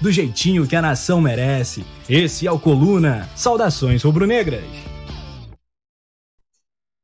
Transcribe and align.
do 0.00 0.12
jeitinho 0.12 0.66
que 0.66 0.76
a 0.76 0.82
nação 0.82 1.20
merece. 1.20 1.84
Esse 2.08 2.46
é 2.46 2.52
o 2.52 2.58
Coluna. 2.58 3.28
Saudações 3.34 4.02
rubro-negras. 4.02 4.64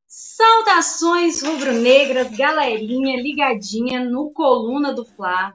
Saudações 0.07 1.41
rubro-negras, 1.41 2.35
galerinha 2.35 3.21
ligadinha 3.21 4.03
no 4.03 4.31
Coluna 4.31 4.93
do 4.93 5.05
Fla. 5.05 5.53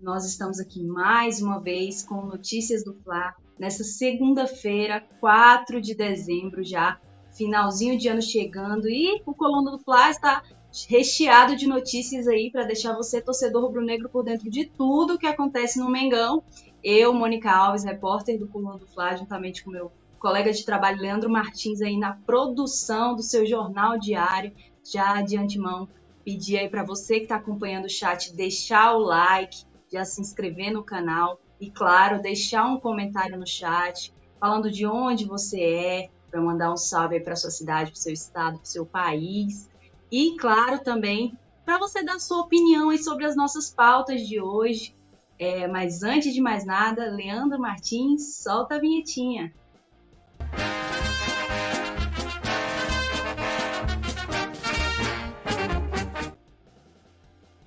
Nós 0.00 0.24
estamos 0.24 0.58
aqui 0.58 0.82
mais 0.82 1.40
uma 1.40 1.60
vez 1.60 2.02
com 2.02 2.26
notícias 2.26 2.84
do 2.84 2.94
Fla 3.04 3.34
nessa 3.58 3.84
segunda-feira, 3.84 5.04
4 5.20 5.80
de 5.80 5.94
dezembro 5.94 6.64
já, 6.64 6.98
finalzinho 7.36 7.96
de 7.96 8.08
ano 8.08 8.22
chegando 8.22 8.88
e 8.88 9.22
o 9.24 9.32
Coluna 9.32 9.70
do 9.70 9.78
Fla 9.78 10.10
está 10.10 10.42
recheado 10.88 11.54
de 11.54 11.66
notícias 11.66 12.26
aí 12.26 12.50
para 12.50 12.64
deixar 12.64 12.94
você 12.94 13.20
torcedor 13.20 13.62
rubro-negro 13.62 14.08
por 14.08 14.24
dentro 14.24 14.50
de 14.50 14.64
tudo 14.64 15.18
que 15.18 15.26
acontece 15.26 15.78
no 15.78 15.90
Mengão 15.90 16.42
eu, 16.82 17.12
Mônica 17.12 17.50
Alves, 17.50 17.84
repórter 17.84 18.38
do 18.38 18.48
Coluna 18.48 18.78
do 18.78 18.86
Fla, 18.86 19.16
juntamente 19.16 19.64
com 19.64 19.70
meu 19.70 19.92
colega 20.18 20.52
de 20.52 20.64
trabalho, 20.64 21.00
Leandro 21.00 21.30
Martins, 21.30 21.80
aí 21.80 21.98
na 21.98 22.14
produção 22.14 23.14
do 23.14 23.22
seu 23.22 23.44
jornal 23.44 23.98
diário, 23.98 24.52
já 24.84 25.20
de 25.20 25.36
antemão, 25.36 25.88
pedir 26.24 26.58
aí 26.58 26.68
para 26.68 26.84
você 26.84 27.16
que 27.16 27.24
está 27.24 27.36
acompanhando 27.36 27.86
o 27.86 27.90
chat, 27.90 28.34
deixar 28.34 28.94
o 28.94 29.00
like, 29.00 29.64
já 29.92 30.04
se 30.04 30.20
inscrever 30.20 30.72
no 30.72 30.82
canal 30.82 31.40
e, 31.60 31.70
claro, 31.70 32.22
deixar 32.22 32.66
um 32.66 32.78
comentário 32.78 33.38
no 33.38 33.46
chat, 33.46 34.12
falando 34.38 34.70
de 34.70 34.86
onde 34.86 35.24
você 35.24 35.60
é, 35.60 36.10
para 36.30 36.40
mandar 36.40 36.72
um 36.72 36.76
salve 36.76 37.20
para 37.20 37.36
sua 37.36 37.50
cidade, 37.50 37.90
para 37.90 38.00
seu 38.00 38.12
estado, 38.12 38.56
para 38.56 38.64
seu 38.64 38.86
país. 38.86 39.68
E, 40.10 40.36
claro, 40.36 40.78
também 40.78 41.36
para 41.64 41.78
você 41.78 42.02
dar 42.02 42.18
sua 42.18 42.40
opinião 42.40 42.90
aí 42.90 42.98
sobre 42.98 43.24
as 43.24 43.36
nossas 43.36 43.70
pautas 43.70 44.26
de 44.26 44.40
hoje, 44.40 44.94
é, 45.42 45.66
mas 45.66 46.02
antes 46.02 46.32
de 46.32 46.40
mais 46.40 46.64
nada, 46.64 47.10
Leandro 47.10 47.58
Martins, 47.58 48.36
solta 48.36 48.76
a 48.76 48.78
vinhetinha. 48.78 49.52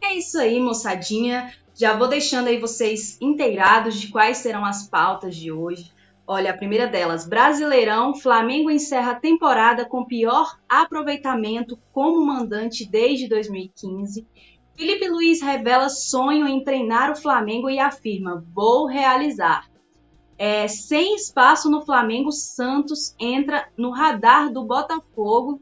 É 0.02 0.16
isso 0.16 0.40
aí, 0.40 0.60
moçadinha. 0.60 1.54
Já 1.74 1.98
vou 1.98 2.08
deixando 2.08 2.48
aí 2.48 2.58
vocês 2.58 3.18
inteirados 3.20 4.00
de 4.00 4.08
quais 4.08 4.38
serão 4.38 4.64
as 4.64 4.88
pautas 4.88 5.36
de 5.36 5.52
hoje. 5.52 5.92
Olha, 6.26 6.52
a 6.52 6.58
primeira 6.58 6.88
delas, 6.88 7.28
Brasileirão, 7.28 8.16
Flamengo 8.16 8.72
encerra 8.72 9.12
a 9.12 9.20
temporada 9.20 9.86
com 9.86 10.06
pior 10.06 10.58
aproveitamento 10.68 11.78
como 11.92 12.26
mandante 12.26 12.84
desde 12.90 13.28
2015 13.28 14.26
Felipe 14.78 15.08
Luiz 15.08 15.42
revela 15.42 15.88
sonho 15.88 16.46
em 16.46 16.62
treinar 16.64 17.10
o 17.12 17.16
Flamengo 17.16 17.70
e 17.70 17.80
afirma: 17.80 18.46
vou 18.54 18.86
realizar. 18.86 19.70
É, 20.38 20.68
sem 20.68 21.16
espaço 21.16 21.70
no 21.70 21.82
Flamengo, 21.86 22.30
Santos 22.32 23.16
entra 23.18 23.70
no 23.78 23.92
radar 23.92 24.52
do 24.52 24.66
Botafogo. 24.66 25.62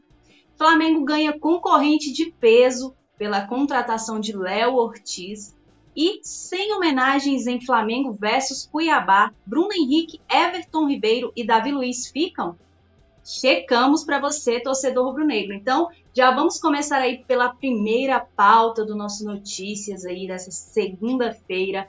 Flamengo 0.56 1.04
ganha 1.04 1.38
concorrente 1.38 2.12
de 2.12 2.32
peso 2.32 2.94
pela 3.16 3.46
contratação 3.46 4.18
de 4.18 4.36
Léo 4.36 4.74
Ortiz. 4.74 5.56
E 5.96 6.18
sem 6.24 6.72
homenagens 6.72 7.46
em 7.46 7.64
Flamengo 7.64 8.12
versus 8.12 8.66
Cuiabá, 8.66 9.32
Bruno 9.46 9.72
Henrique, 9.72 10.20
Everton 10.28 10.88
Ribeiro 10.88 11.32
e 11.36 11.46
Davi 11.46 11.70
Luiz 11.70 12.08
ficam? 12.08 12.58
Checamos 13.24 14.04
para 14.04 14.20
você, 14.20 14.60
torcedor 14.60 15.06
rubro-negro. 15.06 15.54
Então, 15.54 15.88
já 16.12 16.30
vamos 16.30 16.60
começar 16.60 16.98
aí 16.98 17.24
pela 17.24 17.54
primeira 17.54 18.20
pauta 18.20 18.84
do 18.84 18.94
nosso 18.94 19.24
Notícias 19.24 20.04
aí 20.04 20.26
dessa 20.26 20.50
segunda-feira. 20.50 21.88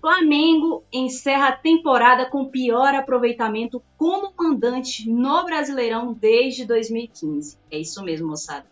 Flamengo 0.00 0.82
encerra 0.92 1.48
a 1.48 1.56
temporada 1.56 2.28
com 2.28 2.48
pior 2.48 2.92
aproveitamento 2.92 3.80
como 3.96 4.32
mandante 4.36 5.08
no 5.08 5.44
Brasileirão 5.44 6.12
desde 6.12 6.66
2015. 6.66 7.56
É 7.70 7.78
isso 7.78 8.02
mesmo, 8.02 8.26
moçada. 8.26 8.66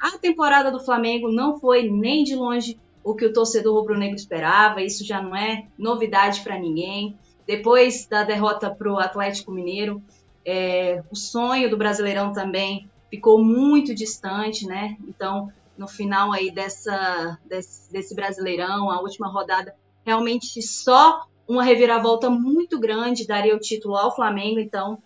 A 0.00 0.16
temporada 0.16 0.70
do 0.70 0.78
Flamengo 0.78 1.32
não 1.32 1.58
foi 1.58 1.90
nem 1.90 2.22
de 2.22 2.36
longe 2.36 2.78
o 3.02 3.14
que 3.14 3.26
o 3.26 3.32
torcedor 3.32 3.74
rubro-negro 3.74 4.14
esperava, 4.14 4.82
isso 4.82 5.04
já 5.04 5.20
não 5.20 5.34
é 5.34 5.66
novidade 5.76 6.42
para 6.42 6.58
ninguém. 6.58 7.18
Depois 7.44 8.06
da 8.06 8.22
derrota 8.22 8.70
para 8.70 8.92
o 8.92 9.00
Atlético 9.00 9.50
Mineiro, 9.50 10.00
é, 10.44 11.02
o 11.10 11.16
sonho 11.16 11.70
do 11.70 11.76
Brasileirão 11.76 12.32
também 12.32 12.88
ficou 13.10 13.42
muito 13.42 13.94
distante, 13.94 14.66
né? 14.66 14.96
Então, 15.06 15.52
no 15.76 15.88
final 15.88 16.32
aí 16.32 16.50
dessa, 16.50 17.38
desse, 17.44 17.92
desse 17.92 18.14
Brasileirão, 18.14 18.90
a 18.90 19.00
última 19.00 19.28
rodada, 19.28 19.74
realmente 20.04 20.62
só 20.62 21.26
uma 21.48 21.64
reviravolta 21.64 22.30
muito 22.30 22.78
grande 22.78 23.26
daria 23.26 23.56
o 23.56 23.60
título 23.60 23.96
ao 23.96 24.14
Flamengo. 24.14 24.60
Então, 24.60 25.02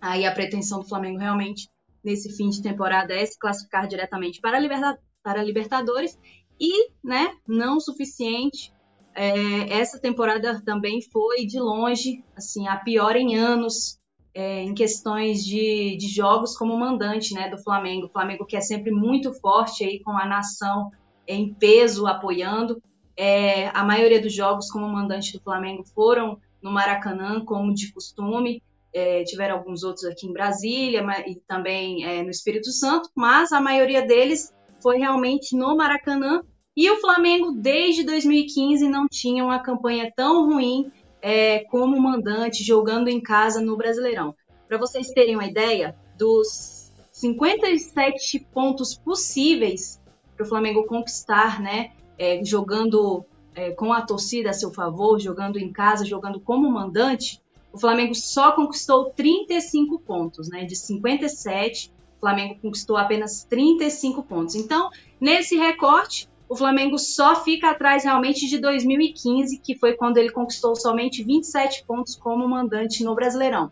aí 0.00 0.26
a 0.26 0.32
pretensão 0.32 0.80
do 0.80 0.88
Flamengo 0.88 1.18
realmente 1.18 1.68
nesse 2.02 2.34
fim 2.36 2.48
de 2.48 2.62
temporada 2.62 3.14
é 3.14 3.24
se 3.24 3.38
classificar 3.38 3.86
diretamente 3.86 4.40
para 4.40 4.56
a, 4.56 4.60
Liberta 4.60 4.98
para 5.22 5.40
a 5.40 5.44
Libertadores 5.44 6.18
e, 6.58 6.90
né, 7.02 7.34
não 7.46 7.76
o 7.76 7.80
suficiente. 7.80 8.72
É, 9.14 9.78
essa 9.78 9.98
temporada 9.98 10.62
também 10.64 11.00
foi 11.02 11.46
de 11.46 11.58
longe, 11.58 12.24
assim, 12.36 12.68
a 12.68 12.76
pior 12.76 13.16
em 13.16 13.36
anos 13.36 13.99
é, 14.34 14.62
em 14.62 14.74
questões 14.74 15.44
de, 15.44 15.96
de 15.96 16.08
jogos 16.08 16.56
como 16.56 16.76
mandante 16.76 17.34
né, 17.34 17.48
do 17.48 17.58
Flamengo. 17.58 18.06
O 18.06 18.10
Flamengo 18.10 18.46
que 18.46 18.56
é 18.56 18.60
sempre 18.60 18.90
muito 18.90 19.32
forte 19.34 19.84
aí 19.84 20.00
com 20.00 20.12
a 20.12 20.26
nação 20.26 20.90
em 21.26 21.52
peso 21.52 22.06
apoiando. 22.06 22.82
É, 23.16 23.68
a 23.68 23.84
maioria 23.84 24.20
dos 24.20 24.32
jogos 24.32 24.70
como 24.70 24.88
mandante 24.88 25.32
do 25.32 25.42
Flamengo 25.42 25.84
foram 25.94 26.38
no 26.62 26.70
Maracanã, 26.70 27.44
como 27.44 27.74
de 27.74 27.92
costume. 27.92 28.62
É, 28.92 29.22
tiveram 29.22 29.56
alguns 29.56 29.84
outros 29.84 30.04
aqui 30.04 30.26
em 30.26 30.32
Brasília 30.32 31.04
e 31.24 31.36
também 31.46 32.04
é, 32.04 32.24
no 32.24 32.30
Espírito 32.30 32.72
Santo, 32.72 33.08
mas 33.14 33.52
a 33.52 33.60
maioria 33.60 34.04
deles 34.04 34.52
foi 34.82 34.98
realmente 34.98 35.56
no 35.56 35.76
Maracanã. 35.76 36.42
E 36.76 36.90
o 36.90 37.00
Flamengo, 37.00 37.52
desde 37.52 38.04
2015, 38.04 38.88
não 38.88 39.06
tinha 39.08 39.44
uma 39.44 39.60
campanha 39.60 40.10
tão 40.16 40.46
ruim 40.46 40.90
é, 41.22 41.60
como 41.64 42.00
mandante 42.00 42.64
jogando 42.64 43.08
em 43.08 43.20
casa 43.20 43.60
no 43.60 43.76
Brasileirão. 43.76 44.34
Para 44.68 44.78
vocês 44.78 45.10
terem 45.10 45.34
uma 45.34 45.46
ideia, 45.46 45.96
dos 46.16 46.92
57 47.12 48.46
pontos 48.52 48.94
possíveis 48.94 50.00
para 50.36 50.44
o 50.44 50.48
Flamengo 50.48 50.86
conquistar, 50.86 51.60
né, 51.60 51.92
é, 52.18 52.42
jogando 52.44 53.24
é, 53.54 53.70
com 53.72 53.92
a 53.92 54.02
torcida 54.02 54.50
a 54.50 54.54
seu 54.54 54.72
favor, 54.72 55.18
jogando 55.18 55.58
em 55.58 55.72
casa, 55.72 56.04
jogando 56.04 56.40
como 56.40 56.70
mandante, 56.70 57.40
o 57.72 57.78
Flamengo 57.78 58.14
só 58.14 58.52
conquistou 58.52 59.10
35 59.10 59.98
pontos, 60.00 60.48
né? 60.48 60.64
De 60.64 60.74
57, 60.74 61.92
o 62.16 62.20
Flamengo 62.20 62.58
conquistou 62.60 62.96
apenas 62.96 63.44
35 63.44 64.22
pontos. 64.22 64.54
Então, 64.54 64.90
nesse 65.20 65.56
recorte, 65.56 66.28
o 66.50 66.56
Flamengo 66.56 66.98
só 66.98 67.36
fica 67.44 67.70
atrás 67.70 68.02
realmente 68.02 68.48
de 68.48 68.58
2015, 68.58 69.58
que 69.58 69.76
foi 69.76 69.92
quando 69.92 70.16
ele 70.16 70.32
conquistou 70.32 70.74
somente 70.74 71.22
27 71.22 71.84
pontos 71.86 72.16
como 72.16 72.46
mandante 72.48 73.04
no 73.04 73.14
Brasileirão. 73.14 73.70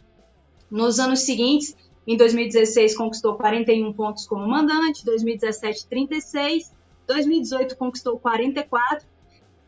Nos 0.71 1.01
anos 1.01 1.23
seguintes, 1.23 1.77
em 2.07 2.17
2016 2.17 2.97
conquistou 2.97 3.35
41 3.35 3.93
pontos 3.95 4.29
como 4.29 4.47
mandante, 4.47 5.05
2017 5.05 5.89
36, 5.89 6.73
2018 7.09 7.77
conquistou 7.77 8.17
44, 8.17 9.05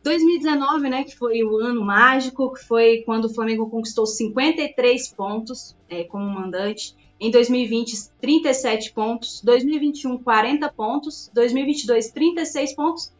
2019, 0.04 0.88
né, 0.88 1.02
que 1.02 1.16
foi 1.16 1.42
o 1.42 1.56
ano 1.56 1.84
mágico, 1.84 2.52
que 2.52 2.64
foi 2.64 3.02
quando 3.04 3.24
o 3.24 3.34
Flamengo 3.34 3.68
conquistou 3.68 4.06
53 4.06 5.12
pontos 5.14 5.76
é, 5.88 6.04
como 6.04 6.30
mandante, 6.30 6.94
em 7.20 7.30
2020, 7.30 8.10
37 8.20 8.92
pontos. 8.92 9.42
2021, 9.42 10.18
40 10.18 10.72
pontos. 10.72 11.30
2022, 11.34 12.10
36 12.10 12.74
pontos. 12.74 13.12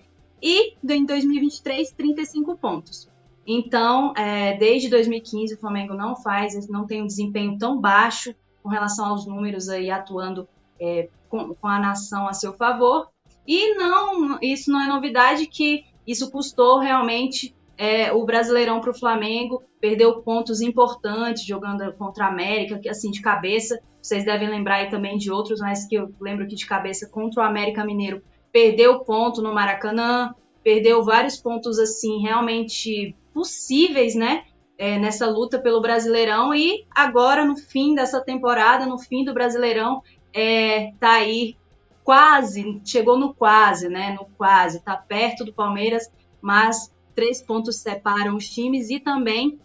E 0.42 0.74
em 0.88 1.04
2023, 1.04 1.92
35 1.92 2.56
pontos. 2.56 3.10
Então, 3.46 4.14
é, 4.16 4.56
desde 4.56 4.88
2015, 4.88 5.54
o 5.54 5.58
Flamengo 5.58 5.92
não 5.92 6.16
faz, 6.16 6.68
não 6.68 6.86
tem 6.86 7.02
um 7.02 7.06
desempenho 7.06 7.58
tão 7.58 7.78
baixo 7.78 8.34
com 8.62 8.68
relação 8.68 9.06
aos 9.06 9.26
números 9.26 9.68
aí 9.68 9.90
atuando 9.90 10.48
é, 10.80 11.08
com, 11.28 11.54
com, 11.54 11.66
a 11.66 11.78
nação 11.78 12.26
a 12.26 12.32
seu 12.32 12.54
favor. 12.54 13.08
E 13.46 13.74
não, 13.74 14.38
isso 14.40 14.70
não 14.70 14.80
é 14.80 14.86
novidade 14.86 15.46
que 15.46 15.84
isso 16.06 16.30
custou 16.30 16.78
realmente 16.78 17.54
é, 17.76 18.12
o 18.12 18.24
Brasileirão 18.24 18.80
para 18.80 18.90
o 18.90 18.98
Flamengo 18.98 19.62
perdeu 19.80 20.20
pontos 20.20 20.60
importantes 20.60 21.44
jogando 21.46 21.90
contra 21.94 22.26
a 22.26 22.28
América, 22.28 22.78
assim 22.90 23.10
de 23.10 23.22
cabeça, 23.22 23.80
vocês 24.02 24.24
devem 24.24 24.48
lembrar 24.48 24.76
aí 24.76 24.90
também 24.90 25.16
de 25.16 25.30
outros, 25.30 25.60
mas 25.60 25.86
que 25.86 25.94
eu 25.94 26.12
lembro 26.20 26.44
aqui 26.44 26.54
de 26.54 26.66
cabeça 26.66 27.08
contra 27.08 27.42
o 27.42 27.46
América 27.46 27.84
Mineiro, 27.84 28.22
perdeu 28.52 29.00
ponto 29.00 29.42
no 29.42 29.54
Maracanã, 29.54 30.34
perdeu 30.62 31.02
vários 31.04 31.36
pontos 31.36 31.78
assim 31.78 32.20
realmente 32.20 33.14
possíveis, 33.32 34.14
né? 34.14 34.44
É, 34.78 34.98
nessa 34.98 35.28
luta 35.28 35.58
pelo 35.58 35.80
Brasileirão 35.80 36.54
e 36.54 36.86
agora 36.90 37.44
no 37.44 37.54
fim 37.54 37.94
dessa 37.94 38.18
temporada, 38.20 38.86
no 38.86 38.98
fim 38.98 39.24
do 39.24 39.34
Brasileirão, 39.34 40.02
é, 40.32 40.92
tá 40.98 41.12
aí 41.12 41.54
quase, 42.02 42.80
chegou 42.84 43.18
no 43.18 43.34
quase, 43.34 43.88
né? 43.88 44.16
No 44.18 44.26
quase, 44.38 44.82
tá 44.82 44.96
perto 44.96 45.44
do 45.44 45.52
Palmeiras, 45.52 46.10
mas 46.40 46.90
três 47.14 47.42
pontos 47.42 47.76
separam 47.76 48.36
os 48.36 48.48
times 48.48 48.88
e 48.88 48.98
também 48.98 49.60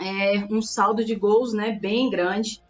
é, 0.00 0.46
um 0.50 0.60
saldo 0.60 1.04
de 1.04 1.14
gols, 1.14 1.52
né? 1.52 1.72
Bem 1.72 2.10
grande. 2.10 2.60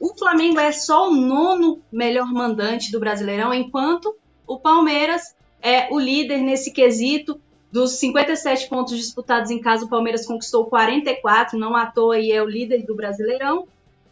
O 0.00 0.16
Flamengo 0.16 0.58
é 0.58 0.72
só 0.72 1.10
o 1.10 1.14
nono 1.14 1.82
melhor 1.92 2.32
mandante 2.32 2.90
do 2.90 2.98
Brasileirão, 2.98 3.52
enquanto 3.52 4.16
o 4.46 4.58
Palmeiras 4.58 5.36
é 5.60 5.92
o 5.92 5.98
líder 5.98 6.38
nesse 6.38 6.72
quesito. 6.72 7.38
Dos 7.70 7.92
57 7.92 8.68
pontos 8.68 8.96
disputados 8.96 9.50
em 9.50 9.60
casa, 9.60 9.84
o 9.84 9.88
Palmeiras 9.88 10.26
conquistou 10.26 10.64
44, 10.64 11.56
não 11.56 11.76
à 11.76 11.86
toa 11.86 12.18
e 12.18 12.32
é 12.32 12.42
o 12.42 12.48
líder 12.48 12.84
do 12.84 12.96
Brasileirão. 12.96 13.68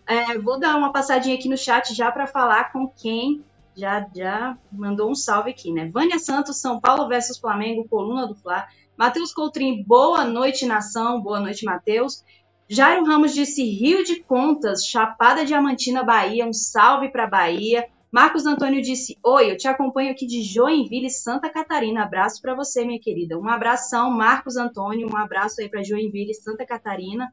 É, 0.06 0.38
vou 0.38 0.60
dar 0.60 0.76
uma 0.76 0.92
passadinha 0.92 1.34
aqui 1.34 1.48
no 1.48 1.56
chat 1.56 1.92
já 1.92 2.12
para 2.12 2.26
falar 2.26 2.70
com 2.70 2.86
quem 2.86 3.42
já, 3.74 4.06
já 4.14 4.56
mandou 4.70 5.10
um 5.10 5.14
salve 5.14 5.50
aqui, 5.50 5.72
né? 5.72 5.88
Vânia 5.92 6.18
Santos, 6.18 6.58
São 6.58 6.78
Paulo 6.80 7.08
versus 7.08 7.38
Flamengo, 7.38 7.88
coluna 7.88 8.26
do 8.26 8.34
Fla. 8.34 8.66
Matheus 8.96 9.32
Coutrin, 9.32 9.82
boa 9.84 10.24
noite, 10.24 10.66
nação. 10.66 11.20
Boa 11.20 11.40
noite, 11.40 11.64
Matheus. 11.64 12.24
Jairo 12.70 13.06
Ramos 13.06 13.32
disse 13.32 13.64
Rio 13.64 14.04
de 14.04 14.22
Contas, 14.22 14.84
Chapada 14.84 15.42
Diamantina, 15.42 16.02
Bahia. 16.02 16.46
Um 16.46 16.52
salve 16.52 17.10
para 17.10 17.26
Bahia. 17.26 17.88
Marcos 18.12 18.44
Antônio 18.44 18.82
disse: 18.82 19.16
Oi, 19.24 19.50
eu 19.50 19.56
te 19.56 19.66
acompanho 19.66 20.10
aqui 20.10 20.26
de 20.26 20.42
Joinville, 20.42 21.08
Santa 21.08 21.48
Catarina. 21.48 22.02
Abraço 22.02 22.42
para 22.42 22.54
você, 22.54 22.84
minha 22.84 23.00
querida. 23.00 23.38
Um 23.38 23.48
abração, 23.48 24.10
Marcos 24.10 24.58
Antônio. 24.58 25.08
Um 25.10 25.16
abraço 25.16 25.62
aí 25.62 25.68
para 25.70 25.82
Joinville, 25.82 26.34
Santa 26.34 26.66
Catarina. 26.66 27.32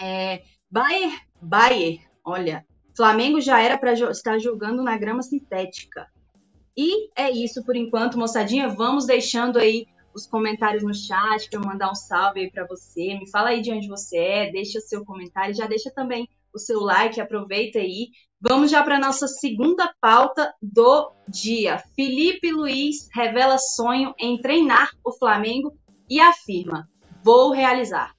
É, 0.00 0.42
Bayer, 0.70 1.12
Bayer, 1.42 2.00
olha, 2.24 2.64
Flamengo 2.96 3.42
já 3.42 3.60
era 3.60 3.76
para 3.76 3.92
estar 3.92 4.38
jogando 4.38 4.82
na 4.82 4.96
grama 4.96 5.22
sintética. 5.22 6.06
E 6.74 7.10
é 7.14 7.30
isso 7.30 7.62
por 7.64 7.76
enquanto, 7.76 8.18
moçadinha. 8.18 8.68
Vamos 8.68 9.04
deixando 9.04 9.58
aí 9.58 9.86
os 10.14 10.26
comentários 10.26 10.82
no 10.82 10.94
chat 10.94 11.48
para 11.48 11.60
eu 11.60 11.66
mandar 11.66 11.90
um 11.90 11.94
salve 11.94 12.40
aí 12.40 12.50
para 12.50 12.66
você. 12.66 13.18
Me 13.18 13.30
fala 13.30 13.50
aí 13.50 13.60
de 13.60 13.72
onde 13.72 13.88
você 13.88 14.16
é, 14.18 14.50
deixa 14.50 14.78
o 14.78 14.82
seu 14.82 15.04
comentário, 15.04 15.54
já 15.54 15.66
deixa 15.66 15.90
também 15.90 16.28
o 16.52 16.58
seu 16.58 16.80
like, 16.80 17.20
aproveita 17.20 17.78
aí. 17.78 18.10
Vamos 18.40 18.70
já 18.70 18.82
para 18.82 18.98
nossa 18.98 19.26
segunda 19.26 19.92
pauta 20.00 20.54
do 20.62 21.12
dia. 21.28 21.82
Felipe 21.96 22.52
Luiz 22.52 23.08
revela 23.12 23.58
sonho 23.58 24.14
em 24.18 24.40
treinar 24.40 24.90
o 25.04 25.12
Flamengo 25.12 25.76
e 26.08 26.20
afirma: 26.20 26.88
vou 27.22 27.50
realizar. 27.50 28.14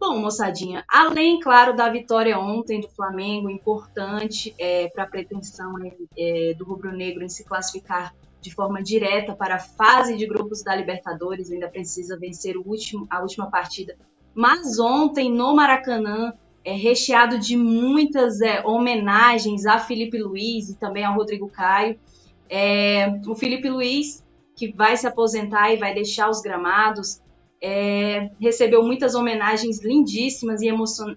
Bom, 0.00 0.16
moçadinha, 0.20 0.84
além, 0.88 1.40
claro, 1.40 1.74
da 1.74 1.90
vitória 1.90 2.38
ontem 2.38 2.80
do 2.80 2.88
Flamengo, 2.88 3.50
importante 3.50 4.54
é, 4.56 4.88
para 4.90 5.02
a 5.02 5.08
pretensão 5.08 5.74
é, 6.16 6.54
do 6.54 6.64
rubro-negro 6.64 7.24
em 7.24 7.28
se 7.28 7.44
classificar 7.44 8.14
de 8.40 8.54
forma 8.54 8.82
direta 8.82 9.34
para 9.34 9.56
a 9.56 9.58
fase 9.58 10.16
de 10.16 10.26
grupos 10.26 10.62
da 10.62 10.74
Libertadores, 10.74 11.50
ainda 11.50 11.68
precisa 11.68 12.18
vencer 12.18 12.56
último, 12.56 13.06
a 13.10 13.20
última 13.20 13.50
partida. 13.50 13.96
Mas 14.34 14.78
ontem, 14.78 15.30
no 15.30 15.54
Maracanã, 15.54 16.32
é 16.64 16.72
recheado 16.72 17.38
de 17.38 17.56
muitas 17.56 18.40
é, 18.40 18.64
homenagens 18.64 19.66
a 19.66 19.78
Felipe 19.78 20.18
Luiz 20.18 20.68
e 20.68 20.76
também 20.76 21.04
ao 21.04 21.14
Rodrigo 21.14 21.48
Caio. 21.48 21.98
É, 22.48 23.08
o 23.26 23.34
Felipe 23.34 23.68
Luiz, 23.68 24.24
que 24.54 24.72
vai 24.72 24.96
se 24.96 25.06
aposentar 25.06 25.72
e 25.72 25.76
vai 25.76 25.94
deixar 25.94 26.28
os 26.28 26.40
gramados, 26.40 27.20
é, 27.60 28.30
recebeu 28.40 28.82
muitas 28.82 29.14
homenagens 29.14 29.82
lindíssimas 29.82 30.62
e 30.62 30.70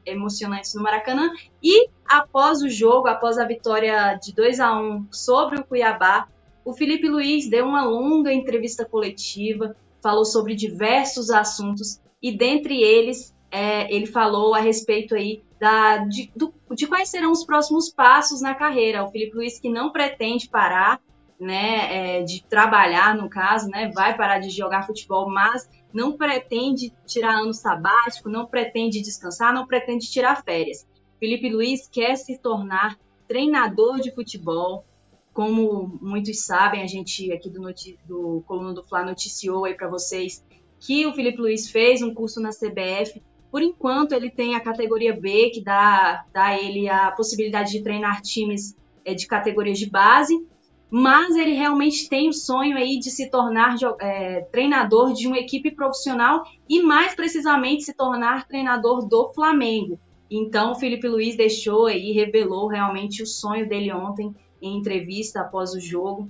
emocionantes 0.05 0.73
no 0.73 0.81
Maracanã. 0.81 1.31
E 1.61 1.89
após 2.07 2.61
o 2.61 2.69
jogo, 2.69 3.07
após 3.07 3.37
a 3.37 3.45
vitória 3.45 4.15
de 4.15 4.33
2 4.33 4.59
a 4.59 4.79
1 4.79 5.07
sobre 5.11 5.59
o 5.59 5.63
Cuiabá, 5.63 6.27
o 6.63 6.73
Felipe 6.73 7.07
Luiz 7.07 7.49
deu 7.49 7.65
uma 7.65 7.83
longa 7.83 8.33
entrevista 8.33 8.85
coletiva, 8.85 9.75
falou 10.01 10.25
sobre 10.25 10.55
diversos 10.55 11.29
assuntos 11.29 11.99
e 12.21 12.35
dentre 12.35 12.81
eles 12.81 13.35
é, 13.51 13.93
ele 13.93 14.05
falou 14.05 14.55
a 14.55 14.59
respeito 14.59 15.13
aí 15.13 15.43
da, 15.59 15.97
de, 15.97 16.31
do, 16.35 16.53
de 16.71 16.87
quais 16.87 17.09
serão 17.09 17.31
os 17.31 17.43
próximos 17.43 17.89
passos 17.89 18.41
na 18.41 18.55
carreira. 18.55 19.03
O 19.03 19.11
Felipe 19.11 19.35
Luiz 19.35 19.59
que 19.59 19.69
não 19.69 19.91
pretende 19.91 20.47
parar, 20.47 21.01
né, 21.39 22.19
é, 22.19 22.23
de 22.23 22.43
trabalhar 22.43 23.15
no 23.15 23.29
caso, 23.29 23.67
né, 23.67 23.91
vai 23.93 24.15
parar 24.15 24.39
de 24.39 24.49
jogar 24.49 24.85
futebol, 24.85 25.29
mas 25.29 25.69
não 25.93 26.13
pretende 26.13 26.93
tirar 27.05 27.41
ano 27.41 27.53
sabático, 27.53 28.29
não 28.29 28.45
pretende 28.45 29.01
descansar, 29.01 29.53
não 29.53 29.67
pretende 29.67 30.09
tirar 30.09 30.43
férias. 30.43 30.87
Felipe 31.19 31.49
Luiz 31.49 31.87
quer 31.87 32.15
se 32.15 32.37
tornar 32.37 32.97
treinador 33.27 33.99
de 33.99 34.11
futebol. 34.13 34.85
Como 35.33 35.99
muitos 36.01 36.45
sabem, 36.45 36.81
a 36.81 36.87
gente 36.87 37.31
aqui 37.31 37.49
do, 37.49 37.61
do 38.05 38.43
Coluna 38.45 38.73
do 38.73 38.83
Fla 38.83 39.03
noticiou 39.03 39.65
aí 39.65 39.73
para 39.73 39.87
vocês 39.87 40.43
que 40.79 41.05
o 41.05 41.13
Felipe 41.13 41.39
Luiz 41.39 41.69
fez 41.69 42.01
um 42.01 42.13
curso 42.13 42.41
na 42.41 42.49
CBF. 42.49 43.21
Por 43.49 43.61
enquanto, 43.61 44.13
ele 44.13 44.29
tem 44.29 44.55
a 44.55 44.61
categoria 44.61 45.13
B, 45.13 45.51
que 45.51 45.61
dá, 45.61 46.25
dá 46.33 46.45
a 46.47 46.59
ele 46.59 46.89
a 46.89 47.11
possibilidade 47.11 47.71
de 47.71 47.83
treinar 47.83 48.21
times 48.21 48.75
é, 49.05 49.13
de 49.13 49.27
categorias 49.27 49.77
de 49.77 49.89
base 49.89 50.35
mas 50.91 51.37
ele 51.37 51.53
realmente 51.53 52.09
tem 52.09 52.27
o 52.27 52.33
sonho 52.33 52.75
aí 52.75 52.99
de 52.99 53.09
se 53.09 53.29
tornar 53.31 53.77
é, 54.01 54.41
treinador 54.51 55.13
de 55.13 55.25
uma 55.25 55.37
equipe 55.37 55.71
profissional 55.71 56.43
e 56.67 56.83
mais 56.83 57.15
precisamente 57.15 57.83
se 57.83 57.93
tornar 57.93 58.45
treinador 58.45 59.07
do 59.07 59.31
Flamengo. 59.33 59.97
Então 60.29 60.73
o 60.73 60.75
Felipe 60.75 61.07
Luiz 61.07 61.37
deixou 61.37 61.85
aí, 61.85 62.11
revelou 62.11 62.67
realmente 62.67 63.23
o 63.23 63.25
sonho 63.25 63.69
dele 63.69 63.93
ontem 63.93 64.35
em 64.61 64.77
entrevista 64.77 65.41
após 65.41 65.73
o 65.73 65.79
jogo, 65.79 66.29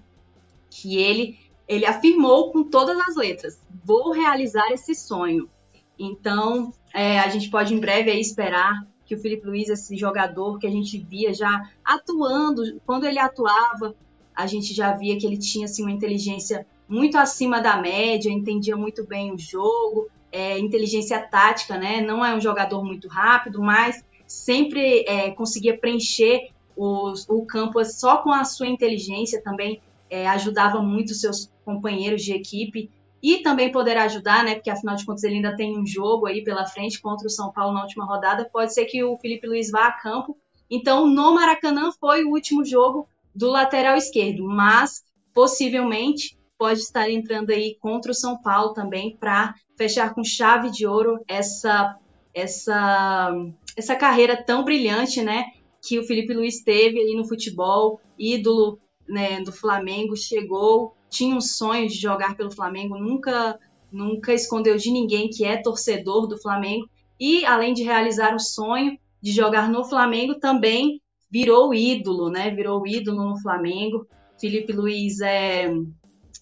que 0.69 0.98
ele 0.98 1.39
ele 1.68 1.86
afirmou 1.86 2.51
com 2.51 2.63
todas 2.63 2.98
as 3.00 3.16
letras: 3.16 3.60
vou 3.83 4.12
realizar 4.12 4.72
esse 4.72 4.95
sonho. 4.95 5.50
Então 5.98 6.74
é, 6.94 7.19
a 7.19 7.30
gente 7.30 7.50
pode 7.50 7.74
em 7.74 7.80
breve 7.80 8.12
esperar 8.13 8.86
que 9.06 9.16
o 9.16 9.19
Felipe 9.19 9.45
Luiz, 9.45 9.69
esse 9.69 9.98
jogador 9.98 10.57
que 10.57 10.66
a 10.66 10.72
gente 10.72 10.98
via 10.98 11.33
já 11.33 11.69
atuando, 11.83 12.79
quando 12.86 13.05
ele 13.05 13.20
atuava 13.20 13.96
a 14.36 14.48
gente 14.48 14.74
já 14.74 14.94
via 14.94 15.17
que 15.17 15.25
ele 15.25 15.38
tinha 15.38 15.65
assim, 15.65 15.84
uma 15.84 15.91
inteligência 15.91 16.65
muito 16.88 17.17
acima 17.17 17.62
da 17.62 17.77
média, 17.77 18.32
entendia 18.32 18.75
muito 18.75 19.05
bem 19.05 19.32
o 19.32 19.38
jogo, 19.38 20.10
é, 20.32 20.58
inteligência 20.58 21.20
tática, 21.20 21.77
né? 21.77 22.01
Não 22.01 22.25
é 22.25 22.34
um 22.36 22.41
jogador 22.41 22.84
muito 22.84 23.08
rápido, 23.08 23.62
mas 23.62 24.03
sempre 24.25 25.03
é, 25.08 25.32
conseguia 25.32 25.77
preencher 25.77 26.50
os, 26.81 27.27
o 27.29 27.45
campo 27.45 27.83
só 27.85 28.17
com 28.17 28.31
a 28.31 28.43
sua 28.43 28.67
inteligência 28.67 29.41
também 29.43 29.81
é, 30.09 30.27
ajudava 30.27 30.81
muito 30.81 31.11
os 31.11 31.21
seus 31.21 31.51
companheiros 31.63 32.23
de 32.23 32.33
equipe 32.33 32.89
e 33.21 33.38
também 33.38 33.71
poder 33.71 33.97
ajudar, 33.97 34.43
né? 34.43 34.55
Porque 34.55 34.69
afinal 34.69 34.95
de 34.95 35.05
contas 35.05 35.23
ele 35.23 35.35
ainda 35.35 35.55
tem 35.55 35.77
um 35.77 35.85
jogo 35.85 36.25
aí 36.25 36.43
pela 36.43 36.65
frente 36.65 37.00
contra 37.00 37.27
o 37.27 37.29
São 37.29 37.51
Paulo 37.51 37.73
na 37.73 37.83
última 37.83 38.05
rodada. 38.05 38.50
Pode 38.51 38.73
ser 38.73 38.85
que 38.85 39.03
o 39.03 39.17
Felipe 39.17 39.47
Luiz 39.47 39.69
vá 39.69 39.88
a 39.88 39.91
campo. 39.91 40.35
Então, 40.69 41.05
no 41.05 41.35
Maracanã 41.35 41.91
foi 42.00 42.23
o 42.23 42.31
último 42.31 42.65
jogo 42.65 43.07
do 43.35 43.50
lateral 43.50 43.95
esquerdo, 43.95 44.43
mas 44.47 45.03
possivelmente 45.33 46.38
pode 46.57 46.79
estar 46.79 47.09
entrando 47.09 47.51
aí 47.51 47.77
contra 47.79 48.11
o 48.11 48.15
São 48.15 48.41
Paulo 48.41 48.73
também 48.73 49.15
para 49.17 49.53
fechar 49.77 50.13
com 50.13 50.23
chave 50.23 50.71
de 50.71 50.85
ouro 50.85 51.19
essa 51.27 51.95
essa 52.33 53.31
essa 53.75 53.95
carreira 53.95 54.41
tão 54.41 54.63
brilhante, 54.63 55.21
né, 55.21 55.45
que 55.81 56.00
o 56.00 56.03
Felipe 56.03 56.33
Luiz 56.33 56.63
teve 56.63 57.00
aí 57.00 57.15
no 57.15 57.27
futebol, 57.27 58.00
ídolo 58.17 58.79
né, 59.07 59.41
do 59.41 59.51
Flamengo, 59.51 60.15
chegou, 60.15 60.95
tinha 61.09 61.35
um 61.35 61.41
sonho 61.41 61.88
de 61.88 61.95
jogar 61.95 62.38
pelo 62.38 62.51
Flamengo, 62.51 62.97
nunca 62.97 63.59
nunca 63.91 64.33
escondeu 64.33 64.77
de 64.77 64.89
ninguém 64.89 65.29
que 65.29 65.43
é 65.43 65.61
torcedor 65.61 66.25
do 66.25 66.38
Flamengo 66.38 66.88
e 67.19 67.45
além 67.45 67.73
de 67.73 67.83
realizar 67.83 68.33
o 68.33 68.39
sonho 68.39 68.97
de 69.21 69.31
jogar 69.31 69.69
no 69.69 69.83
Flamengo, 69.83 70.39
também 70.39 71.01
virou 71.29 71.73
ídolo, 71.73 72.29
né? 72.29 72.50
Virou 72.50 72.85
ídolo 72.88 73.29
no 73.29 73.39
Flamengo. 73.39 74.07
Felipe 74.39 74.73
Luiz 74.73 75.21
é, 75.21 75.71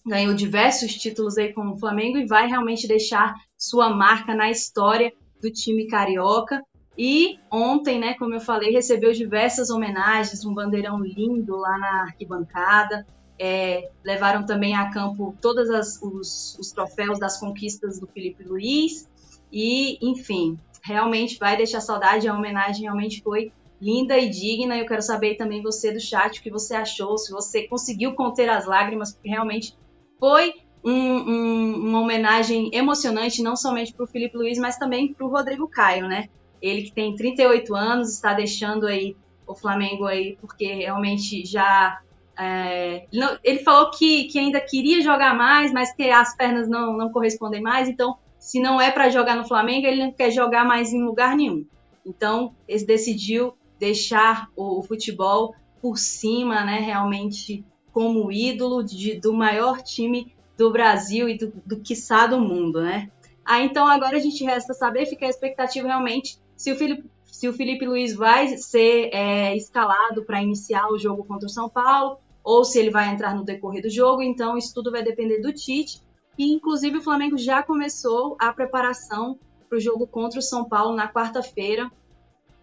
ganhou 0.06 0.34
diversos 0.34 0.94
títulos 0.94 1.36
aí 1.36 1.52
com 1.52 1.68
o 1.68 1.78
Flamengo 1.78 2.16
e 2.16 2.26
vai 2.26 2.48
realmente 2.48 2.88
deixar 2.88 3.34
sua 3.58 3.90
marca 3.90 4.34
na 4.34 4.50
história 4.50 5.12
do 5.42 5.50
time 5.50 5.86
carioca. 5.86 6.62
E 7.02 7.40
ontem, 7.50 7.98
né, 7.98 8.12
como 8.12 8.34
eu 8.34 8.40
falei, 8.40 8.72
recebeu 8.72 9.10
diversas 9.10 9.70
homenagens, 9.70 10.44
um 10.44 10.52
bandeirão 10.52 11.00
lindo 11.00 11.56
lá 11.56 11.78
na 11.78 12.02
arquibancada. 12.02 13.06
é, 13.38 13.90
levaram 14.04 14.44
também 14.44 14.74
a 14.76 14.90
campo 14.90 15.34
todos 15.40 15.70
os, 16.02 16.58
os 16.58 16.72
troféus 16.72 17.18
das 17.18 17.40
conquistas 17.40 17.98
do 17.98 18.06
Felipe 18.06 18.44
Luiz. 18.44 19.08
E, 19.50 19.96
enfim, 20.06 20.58
realmente 20.82 21.38
vai 21.38 21.56
deixar 21.56 21.80
saudade. 21.80 22.28
A 22.28 22.34
homenagem 22.34 22.82
realmente 22.82 23.22
foi 23.22 23.50
linda 23.80 24.18
e 24.18 24.28
digna. 24.28 24.76
Eu 24.76 24.84
quero 24.84 25.00
saber 25.00 25.36
também 25.36 25.62
você 25.62 25.90
do 25.90 26.00
chat 26.00 26.38
o 26.38 26.42
que 26.42 26.50
você 26.50 26.74
achou, 26.74 27.16
se 27.16 27.32
você 27.32 27.66
conseguiu 27.66 28.14
conter 28.14 28.50
as 28.50 28.66
lágrimas, 28.66 29.14
porque 29.14 29.30
realmente 29.30 29.74
foi 30.18 30.52
um, 30.84 30.92
um, 30.92 31.74
uma 31.88 32.00
homenagem 32.02 32.68
emocionante, 32.74 33.42
não 33.42 33.56
somente 33.56 33.94
para 33.94 34.04
o 34.04 34.06
Felipe 34.06 34.36
Luiz, 34.36 34.58
mas 34.58 34.76
também 34.76 35.14
para 35.14 35.26
o 35.26 35.30
Rodrigo 35.30 35.66
Caio, 35.66 36.06
né? 36.06 36.28
Ele 36.60 36.82
que 36.82 36.92
tem 36.92 37.14
38 37.14 37.74
anos, 37.74 38.10
está 38.10 38.34
deixando 38.34 38.86
aí 38.86 39.16
o 39.46 39.54
Flamengo 39.54 40.06
aí, 40.06 40.36
porque 40.40 40.72
realmente 40.72 41.44
já. 41.44 42.00
É, 42.38 43.06
ele 43.44 43.58
falou 43.58 43.90
que, 43.90 44.24
que 44.24 44.38
ainda 44.38 44.60
queria 44.60 45.02
jogar 45.02 45.34
mais, 45.34 45.72
mas 45.72 45.92
que 45.92 46.08
as 46.10 46.34
pernas 46.34 46.68
não, 46.68 46.96
não 46.96 47.10
correspondem 47.10 47.60
mais, 47.60 47.88
então, 47.88 48.16
se 48.38 48.58
não 48.58 48.80
é 48.80 48.90
para 48.90 49.10
jogar 49.10 49.36
no 49.36 49.46
Flamengo, 49.46 49.86
ele 49.86 50.02
não 50.02 50.12
quer 50.12 50.30
jogar 50.30 50.64
mais 50.64 50.92
em 50.92 51.02
lugar 51.02 51.36
nenhum. 51.36 51.66
Então, 52.06 52.54
ele 52.66 52.84
decidiu 52.84 53.54
deixar 53.78 54.48
o, 54.56 54.78
o 54.78 54.82
futebol 54.82 55.54
por 55.82 55.98
cima, 55.98 56.64
né? 56.64 56.78
Realmente 56.78 57.64
como 57.92 58.30
ídolo 58.30 58.82
de, 58.82 59.18
do 59.18 59.32
maior 59.32 59.82
time 59.82 60.34
do 60.56 60.70
Brasil 60.70 61.28
e 61.28 61.36
do, 61.36 61.52
do 61.64 61.80
quiçá 61.80 62.26
do 62.26 62.38
mundo, 62.38 62.80
né? 62.82 63.10
Ah, 63.44 63.62
então 63.62 63.86
agora 63.86 64.16
a 64.16 64.20
gente 64.20 64.44
resta 64.44 64.74
saber, 64.74 65.06
fica 65.06 65.26
a 65.26 65.28
expectativa 65.28 65.88
realmente 65.88 66.38
se 66.60 66.70
o 66.70 66.76
Felipe, 66.76 67.10
se 67.24 67.48
o 67.48 67.54
Felipe 67.54 67.86
Luiz 67.86 68.14
vai 68.14 68.48
ser 68.58 69.08
é, 69.14 69.56
escalado 69.56 70.26
para 70.26 70.42
iniciar 70.42 70.92
o 70.92 70.98
jogo 70.98 71.24
contra 71.24 71.46
o 71.46 71.50
São 71.50 71.70
Paulo, 71.70 72.18
ou 72.44 72.66
se 72.66 72.78
ele 72.78 72.90
vai 72.90 73.08
entrar 73.08 73.34
no 73.34 73.42
decorrer 73.42 73.80
do 73.80 73.88
jogo, 73.88 74.20
então 74.20 74.58
isso 74.58 74.74
tudo 74.74 74.90
vai 74.90 75.02
depender 75.02 75.40
do 75.40 75.54
Tite. 75.54 76.02
E 76.36 76.52
inclusive 76.52 76.98
o 76.98 77.02
Flamengo 77.02 77.38
já 77.38 77.62
começou 77.62 78.36
a 78.38 78.52
preparação 78.52 79.38
para 79.70 79.78
o 79.78 79.80
jogo 79.80 80.06
contra 80.06 80.38
o 80.38 80.42
São 80.42 80.66
Paulo 80.66 80.94
na 80.94 81.10
quarta-feira. 81.10 81.90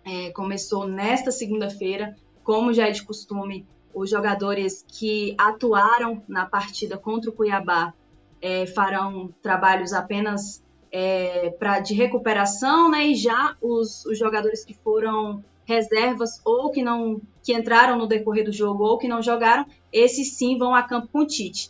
É, 0.06 0.30
começou 0.30 0.88
nesta 0.88 1.32
segunda-feira, 1.32 2.16
como 2.44 2.74
já 2.74 2.88
é 2.88 2.92
de 2.92 3.02
costume, 3.02 3.66
os 3.96 4.12
jogadores 4.12 4.86
que 4.88 5.34
atuaram 5.40 6.22
na 6.28 6.46
partida 6.46 7.00
contra 7.00 7.32
o 7.32 7.34
Cuiabá 7.34 7.96
é, 8.40 8.68
farão 8.68 9.34
trabalhos 9.42 9.92
apenas 9.92 10.62
é, 11.00 11.52
pra, 11.60 11.80
de 11.80 11.94
recuperação, 11.94 12.90
né? 12.90 13.06
E 13.06 13.16
já 13.16 13.56
os, 13.62 14.04
os 14.08 14.18
jogadores 14.18 14.66
que 14.66 14.74
foram 14.74 15.44
reservas 15.64 16.42
ou 16.44 16.72
que 16.72 16.82
não 16.82 17.22
que 17.44 17.54
entraram 17.54 18.00
no 18.00 18.08
decorrer 18.08 18.44
do 18.44 18.52
jogo 18.52 18.84
ou 18.84 18.98
que 18.98 19.08
não 19.08 19.22
jogaram, 19.22 19.64
esses 19.94 20.34
sim 20.34 20.58
vão 20.58 20.74
a 20.74 20.82
campo 20.82 21.08
com 21.10 21.20
o 21.20 21.28
Tite. 21.28 21.70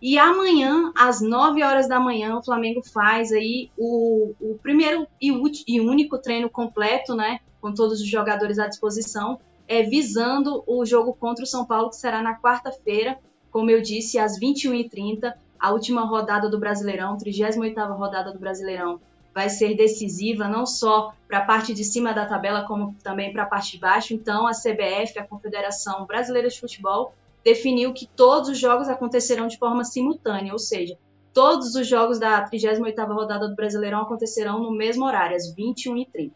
E 0.00 0.16
amanhã, 0.16 0.92
às 0.96 1.20
9 1.20 1.60
horas 1.64 1.88
da 1.88 1.98
manhã, 1.98 2.36
o 2.36 2.44
Flamengo 2.44 2.80
faz 2.80 3.32
aí 3.32 3.68
o, 3.76 4.32
o 4.40 4.56
primeiro 4.62 5.08
e, 5.20 5.32
e 5.66 5.80
único 5.80 6.16
treino 6.16 6.48
completo, 6.48 7.16
né? 7.16 7.40
Com 7.60 7.74
todos 7.74 8.00
os 8.00 8.06
jogadores 8.06 8.60
à 8.60 8.68
disposição, 8.68 9.40
é, 9.66 9.82
visando 9.82 10.62
o 10.68 10.86
jogo 10.86 11.12
contra 11.14 11.42
o 11.42 11.48
São 11.48 11.66
Paulo, 11.66 11.90
que 11.90 11.96
será 11.96 12.22
na 12.22 12.38
quarta-feira, 12.40 13.18
como 13.50 13.70
eu 13.72 13.82
disse, 13.82 14.20
às 14.20 14.38
21h30. 14.38 15.34
A 15.58 15.72
última 15.72 16.04
rodada 16.04 16.48
do 16.48 16.58
Brasileirão, 16.58 17.16
38ª 17.16 17.96
rodada 17.96 18.32
do 18.32 18.38
Brasileirão, 18.38 19.00
vai 19.34 19.48
ser 19.48 19.76
decisiva 19.76 20.48
não 20.48 20.66
só 20.66 21.12
para 21.26 21.38
a 21.38 21.44
parte 21.44 21.72
de 21.74 21.84
cima 21.84 22.12
da 22.12 22.26
tabela, 22.26 22.66
como 22.66 22.94
também 23.02 23.32
para 23.32 23.44
a 23.44 23.46
parte 23.46 23.72
de 23.72 23.78
baixo. 23.78 24.14
Então, 24.14 24.46
a 24.46 24.52
CBF, 24.52 25.18
a 25.18 25.26
Confederação 25.26 26.06
Brasileira 26.06 26.48
de 26.48 26.58
Futebol, 26.58 27.14
definiu 27.44 27.92
que 27.92 28.06
todos 28.06 28.48
os 28.48 28.58
jogos 28.58 28.88
acontecerão 28.88 29.46
de 29.46 29.58
forma 29.58 29.84
simultânea, 29.84 30.52
ou 30.52 30.58
seja, 30.58 30.98
todos 31.32 31.74
os 31.74 31.86
jogos 31.86 32.18
da 32.18 32.48
38ª 32.48 33.12
rodada 33.12 33.48
do 33.48 33.54
Brasileirão 33.54 34.00
acontecerão 34.00 34.60
no 34.60 34.72
mesmo 34.72 35.04
horário, 35.04 35.36
às 35.36 35.54
21h30. 35.54 36.32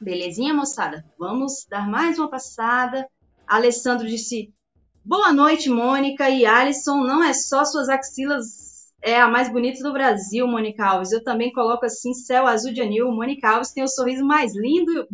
Belezinha, 0.00 0.52
moçada? 0.52 1.04
Vamos 1.18 1.66
dar 1.68 1.88
mais 1.88 2.18
uma 2.18 2.28
passada. 2.28 3.06
Alessandro 3.46 4.06
disse: 4.06 4.52
Boa 5.06 5.34
noite, 5.34 5.68
Mônica 5.68 6.30
e 6.30 6.46
Alisson. 6.46 7.02
Não 7.02 7.22
é 7.22 7.34
só 7.34 7.62
suas 7.62 7.90
axilas, 7.90 8.90
é 9.02 9.20
a 9.20 9.28
mais 9.28 9.52
bonita 9.52 9.82
do 9.82 9.92
Brasil, 9.92 10.46
Mônica 10.48 10.82
Alves. 10.82 11.12
Eu 11.12 11.22
também 11.22 11.52
coloco 11.52 11.84
assim: 11.84 12.14
céu 12.14 12.46
azul 12.46 12.72
de 12.72 12.80
anil. 12.80 13.12
Mônica 13.12 13.46
Alves 13.46 13.70
tem 13.70 13.84
o 13.84 13.88
sorriso 13.88 14.24
mais 14.24 14.56
lindo, 14.56 15.06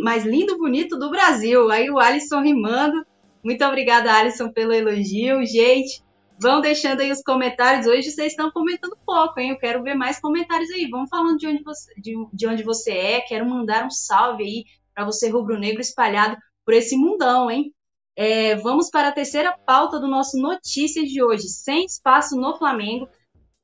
mais 0.00 0.24
lindo, 0.24 0.56
bonito 0.56 0.96
do 0.96 1.10
Brasil. 1.10 1.68
Aí 1.72 1.90
o 1.90 1.98
Alisson 1.98 2.40
rimando. 2.40 3.04
Muito 3.42 3.64
obrigada, 3.64 4.12
Alisson, 4.12 4.52
pelo 4.52 4.72
elogio. 4.72 5.44
Gente, 5.44 6.04
Vão 6.40 6.62
deixando 6.62 7.00
aí 7.00 7.10
os 7.10 7.20
comentários. 7.20 7.86
Hoje 7.86 8.10
vocês 8.10 8.32
estão 8.32 8.50
comentando 8.50 8.96
pouco, 9.04 9.38
hein? 9.38 9.50
Eu 9.50 9.58
quero 9.58 9.82
ver 9.82 9.94
mais 9.94 10.18
comentários 10.18 10.70
aí. 10.70 10.88
Vamos 10.88 11.10
falando 11.10 11.36
de 11.36 11.46
onde 11.46 11.62
você, 11.62 11.92
de, 12.00 12.14
de 12.32 12.46
onde 12.46 12.62
você 12.62 12.92
é. 12.92 13.20
Quero 13.20 13.44
mandar 13.44 13.84
um 13.84 13.90
salve 13.90 14.44
aí 14.44 14.64
para 14.94 15.04
você, 15.04 15.28
rubro-negro, 15.28 15.82
espalhado 15.82 16.38
por 16.64 16.72
esse 16.72 16.96
mundão, 16.96 17.50
hein? 17.50 17.74
É, 18.22 18.54
vamos 18.56 18.90
para 18.90 19.08
a 19.08 19.12
terceira 19.12 19.56
pauta 19.64 19.98
do 19.98 20.06
nosso 20.06 20.36
Notícias 20.36 21.08
de 21.08 21.24
hoje. 21.24 21.48
Sem 21.48 21.86
espaço 21.86 22.36
no 22.36 22.54
Flamengo, 22.58 23.08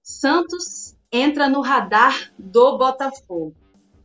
Santos 0.03 0.97
entra 1.13 1.47
no 1.47 1.61
radar 1.61 2.33
do 2.39 2.79
Botafogo. 2.79 3.55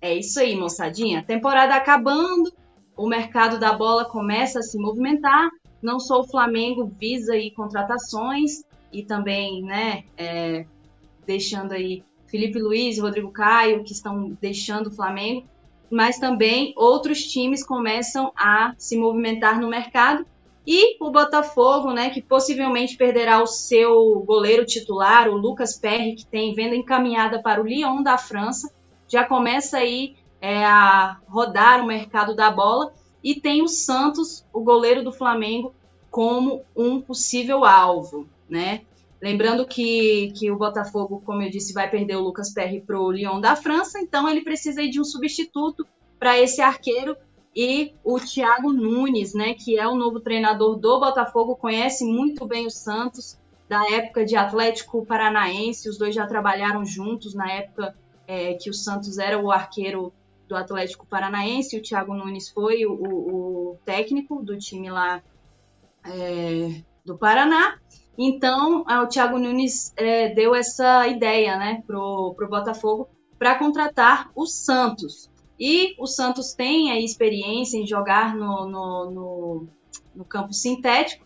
É 0.02 0.14
isso 0.14 0.42
aí, 0.42 0.54
moçadinha. 0.54 1.24
Temporada 1.24 1.74
acabando, 1.74 2.52
o 2.98 3.08
mercado 3.08 3.58
da 3.62 3.72
bola 3.72 4.04
começa 4.04 4.60
a 4.60 4.62
se 4.62 4.78
movimentar 4.78 5.50
não 5.82 6.02
só 6.02 6.20
o 6.20 6.28
Flamengo 6.28 6.92
visa 7.00 7.32
aí 7.32 7.52
contratações 7.52 8.66
e 8.92 9.04
também, 9.04 9.64
né, 9.64 10.04
é, 10.18 10.66
deixando 11.26 11.72
aí 11.72 12.04
Felipe 12.28 12.60
Luiz 12.60 12.98
e 12.98 13.00
Rodrigo 13.00 13.32
Caio, 13.32 13.86
que 13.86 13.94
estão 13.94 14.38
deixando 14.42 14.88
o 14.88 14.92
Flamengo, 14.92 15.48
mas 15.90 16.20
também 16.20 16.74
outros 16.76 17.24
times 17.24 17.66
começam 17.66 18.34
a 18.36 18.74
se 18.78 18.98
movimentar 18.98 19.58
no 19.58 19.70
mercado. 19.70 20.26
E 20.66 21.04
o 21.04 21.10
Botafogo, 21.10 21.92
né, 21.92 22.12
que 22.12 22.22
possivelmente 22.22 22.96
perderá 22.96 23.42
o 23.42 23.48
seu 23.48 24.20
goleiro 24.26 24.66
titular, 24.66 25.28
o 25.28 25.36
Lucas 25.36 25.78
Perry, 25.78 26.16
que 26.16 26.26
tem 26.26 26.54
venda 26.54 26.76
encaminhada 26.76 27.42
para 27.42 27.62
o 27.62 27.66
Lyon 27.66 28.04
da 28.04 28.18
França, 28.18 28.72
já 29.08 29.26
começa 29.26 29.78
aí 29.78 30.16
é, 30.40 30.64
a 30.64 31.18
rodar 31.28 31.82
o 31.82 31.88
mercado 31.88 32.36
da 32.36 32.52
bola. 32.52 32.94
E 33.24 33.36
tem 33.36 33.62
o 33.62 33.68
Santos, 33.68 34.46
o 34.52 34.62
goleiro 34.62 35.04
do 35.04 35.12
Flamengo, 35.12 35.74
como 36.10 36.64
um 36.76 37.00
possível 37.00 37.64
alvo, 37.64 38.28
né? 38.50 38.82
Lembrando 39.22 39.68
que, 39.68 40.32
que 40.36 40.50
o 40.50 40.58
Botafogo, 40.58 41.22
como 41.24 41.44
eu 41.44 41.50
disse, 41.50 41.74
vai 41.74 41.88
perder 41.90 42.16
o 42.16 42.22
Lucas 42.22 42.52
Perry 42.52 42.82
para 42.82 43.00
o 43.00 43.12
Lyon 43.12 43.40
da 43.40 43.56
França, 43.56 44.00
então 44.00 44.28
ele 44.28 44.42
precisa 44.42 44.82
de 44.88 45.00
um 45.00 45.04
substituto 45.04 45.86
para 46.18 46.40
esse 46.40 46.60
arqueiro 46.60 47.16
e 47.56 47.94
o 48.04 48.20
Thiago 48.20 48.72
Nunes, 48.72 49.34
né, 49.34 49.54
que 49.54 49.78
é 49.78 49.88
o 49.88 49.96
novo 49.96 50.20
treinador 50.20 50.78
do 50.78 51.00
Botafogo, 51.00 51.56
conhece 51.56 52.06
muito 52.06 52.46
bem 52.46 52.66
o 52.66 52.72
Santos 52.72 53.38
da 53.68 53.90
época 53.90 54.26
de 54.26 54.36
Atlético 54.36 55.06
Paranaense, 55.06 55.90
os 55.90 55.98
dois 55.98 56.14
já 56.14 56.28
trabalharam 56.28 56.86
juntos 56.86 57.34
na 57.34 57.50
época 57.52 57.96
é, 58.28 58.54
que 58.54 58.70
o 58.70 58.74
Santos 58.74 59.18
era 59.18 59.40
o 59.42 59.52
arqueiro 59.52 60.14
do 60.48 60.56
Atlético 60.56 61.06
Paranaense, 61.06 61.78
o 61.78 61.82
Thiago 61.82 62.14
Nunes 62.14 62.50
foi 62.50 62.86
o, 62.86 62.92
o, 62.92 63.78
técnico 63.86 64.44
do 64.44 64.58
time 64.58 64.90
lá 64.90 65.24
é, 66.06 66.82
do 67.06 67.18
Paraná. 67.18 67.78
Então, 68.18 68.84
o 68.86 69.08
Thiago 69.08 69.40
Nunes 69.40 69.94
é, 69.96 70.28
deu 70.34 70.54
essa 70.54 71.08
ideia 71.08 71.58
né, 71.58 71.82
para 71.88 71.98
o 71.98 72.34
Botafogo 72.34 73.10
para 73.40 73.58
contratar 73.58 74.30
o 74.36 74.46
Santos. 74.46 75.31
E 75.64 75.94
o 76.00 76.08
Santos 76.08 76.54
tem 76.54 76.92
a 76.92 77.00
experiência 77.00 77.78
em 77.78 77.86
jogar 77.86 78.36
no, 78.36 78.68
no, 78.68 79.12
no, 79.12 79.68
no 80.16 80.26
campo 80.26 80.52
sintético. 80.52 81.24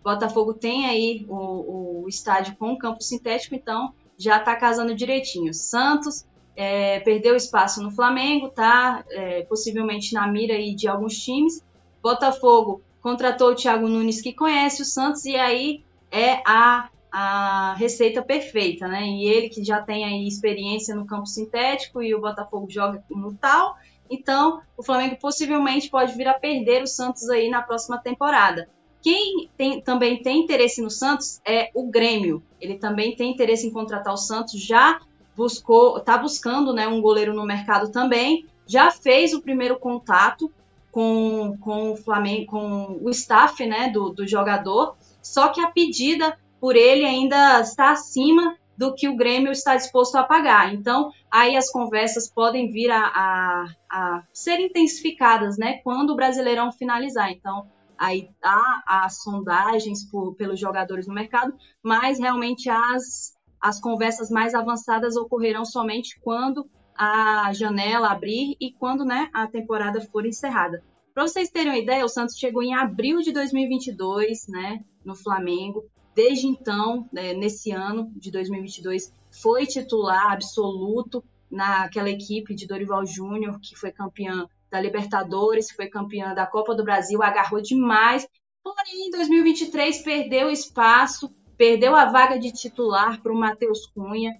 O 0.00 0.04
Botafogo 0.04 0.54
tem 0.54 0.86
aí 0.86 1.26
o, 1.28 2.04
o 2.04 2.08
estádio 2.08 2.56
com 2.56 2.78
campo 2.78 3.02
sintético, 3.02 3.54
então 3.54 3.92
já 4.16 4.38
está 4.38 4.56
casando 4.56 4.94
direitinho. 4.94 5.52
Santos 5.52 6.24
é, 6.56 7.00
perdeu 7.00 7.36
espaço 7.36 7.82
no 7.82 7.90
Flamengo, 7.90 8.48
tá? 8.48 9.04
É, 9.10 9.42
possivelmente 9.42 10.14
na 10.14 10.26
mira 10.26 10.54
aí 10.54 10.74
de 10.74 10.88
alguns 10.88 11.18
times. 11.18 11.62
Botafogo 12.02 12.80
contratou 13.02 13.50
o 13.50 13.54
Thiago 13.54 13.86
Nunes, 13.86 14.22
que 14.22 14.32
conhece 14.32 14.80
o 14.80 14.86
Santos, 14.86 15.26
e 15.26 15.36
aí 15.36 15.84
é 16.10 16.40
a, 16.46 16.88
a 17.16 17.74
receita 17.74 18.20
perfeita, 18.22 18.88
né? 18.88 19.06
E 19.06 19.28
ele 19.28 19.48
que 19.48 19.62
já 19.62 19.80
tem 19.80 20.04
aí 20.04 20.26
experiência 20.26 20.96
no 20.96 21.06
campo 21.06 21.26
sintético 21.26 22.02
e 22.02 22.12
o 22.12 22.20
Botafogo 22.20 22.66
joga 22.68 23.04
no 23.08 23.32
tal. 23.34 23.76
Então, 24.10 24.60
o 24.76 24.82
Flamengo 24.82 25.16
possivelmente 25.20 25.88
pode 25.88 26.12
vir 26.16 26.26
a 26.26 26.34
perder 26.34 26.82
o 26.82 26.88
Santos 26.88 27.30
aí 27.30 27.48
na 27.48 27.62
próxima 27.62 27.98
temporada. 27.98 28.68
Quem 29.00 29.48
tem, 29.56 29.80
também 29.80 30.20
tem 30.24 30.42
interesse 30.42 30.82
no 30.82 30.90
Santos 30.90 31.40
é 31.46 31.70
o 31.72 31.88
Grêmio. 31.88 32.42
Ele 32.60 32.78
também 32.78 33.14
tem 33.14 33.30
interesse 33.30 33.64
em 33.64 33.72
contratar 33.72 34.12
o 34.12 34.16
Santos, 34.16 34.60
já 34.60 34.98
buscou, 35.36 35.98
está 35.98 36.18
buscando 36.18 36.72
né, 36.72 36.88
um 36.88 37.00
goleiro 37.00 37.32
no 37.32 37.46
mercado 37.46 37.92
também, 37.92 38.44
já 38.66 38.90
fez 38.90 39.32
o 39.32 39.40
primeiro 39.40 39.78
contato 39.78 40.50
com, 40.90 41.56
com 41.60 41.92
o 41.92 41.96
Flamengo, 41.96 42.46
com 42.46 42.98
o 43.00 43.08
staff 43.10 43.64
né, 43.64 43.88
do, 43.88 44.10
do 44.10 44.26
jogador, 44.26 44.96
só 45.22 45.48
que 45.48 45.60
a 45.60 45.68
pedida 45.68 46.36
por 46.64 46.76
ele 46.76 47.04
ainda 47.04 47.60
está 47.60 47.90
acima 47.90 48.56
do 48.74 48.94
que 48.94 49.06
o 49.06 49.14
Grêmio 49.14 49.52
está 49.52 49.76
disposto 49.76 50.16
a 50.16 50.22
pagar. 50.22 50.72
Então, 50.72 51.10
aí 51.30 51.58
as 51.58 51.70
conversas 51.70 52.26
podem 52.26 52.72
vir 52.72 52.90
a, 52.90 53.04
a, 53.04 53.66
a 53.90 54.22
ser 54.32 54.58
intensificadas, 54.60 55.58
né? 55.58 55.82
Quando 55.84 56.14
o 56.14 56.16
Brasileirão 56.16 56.72
finalizar. 56.72 57.30
Então, 57.30 57.66
aí 57.98 58.30
há 58.42 58.82
as 59.04 59.22
sondagens 59.22 60.10
por, 60.10 60.36
pelos 60.36 60.58
jogadores 60.58 61.06
no 61.06 61.12
mercado, 61.12 61.52
mas 61.82 62.18
realmente 62.18 62.70
as, 62.70 63.36
as 63.60 63.78
conversas 63.78 64.30
mais 64.30 64.54
avançadas 64.54 65.16
ocorrerão 65.16 65.66
somente 65.66 66.18
quando 66.18 66.66
a 66.96 67.52
janela 67.52 68.08
abrir 68.08 68.56
e 68.58 68.72
quando 68.72 69.04
né, 69.04 69.28
a 69.34 69.46
temporada 69.46 70.00
for 70.00 70.24
encerrada. 70.24 70.82
Para 71.12 71.28
vocês 71.28 71.50
terem 71.50 71.72
uma 71.72 71.78
ideia, 71.78 72.06
o 72.06 72.08
Santos 72.08 72.38
chegou 72.38 72.62
em 72.62 72.74
abril 72.74 73.18
de 73.18 73.32
2022, 73.32 74.48
né, 74.48 74.82
no 75.04 75.14
Flamengo. 75.14 75.84
Desde 76.14 76.46
então, 76.46 77.08
né, 77.12 77.32
nesse 77.34 77.72
ano 77.72 78.10
de 78.14 78.30
2022, 78.30 79.12
foi 79.30 79.66
titular 79.66 80.32
absoluto 80.32 81.24
naquela 81.50 82.10
equipe 82.10 82.54
de 82.54 82.66
Dorival 82.66 83.04
Júnior, 83.04 83.58
que 83.60 83.76
foi 83.76 83.90
campeã 83.90 84.48
da 84.70 84.80
Libertadores, 84.80 85.70
foi 85.70 85.88
campeã 85.88 86.34
da 86.34 86.46
Copa 86.46 86.74
do 86.74 86.84
Brasil, 86.84 87.22
agarrou 87.22 87.60
demais. 87.60 88.26
Porém, 88.62 89.08
em 89.08 89.10
2023 89.10 90.02
perdeu 90.02 90.50
espaço, 90.50 91.32
perdeu 91.56 91.94
a 91.94 92.06
vaga 92.06 92.38
de 92.38 92.52
titular 92.52 93.20
para 93.20 93.32
o 93.32 93.38
Matheus 93.38 93.86
Cunha. 93.86 94.32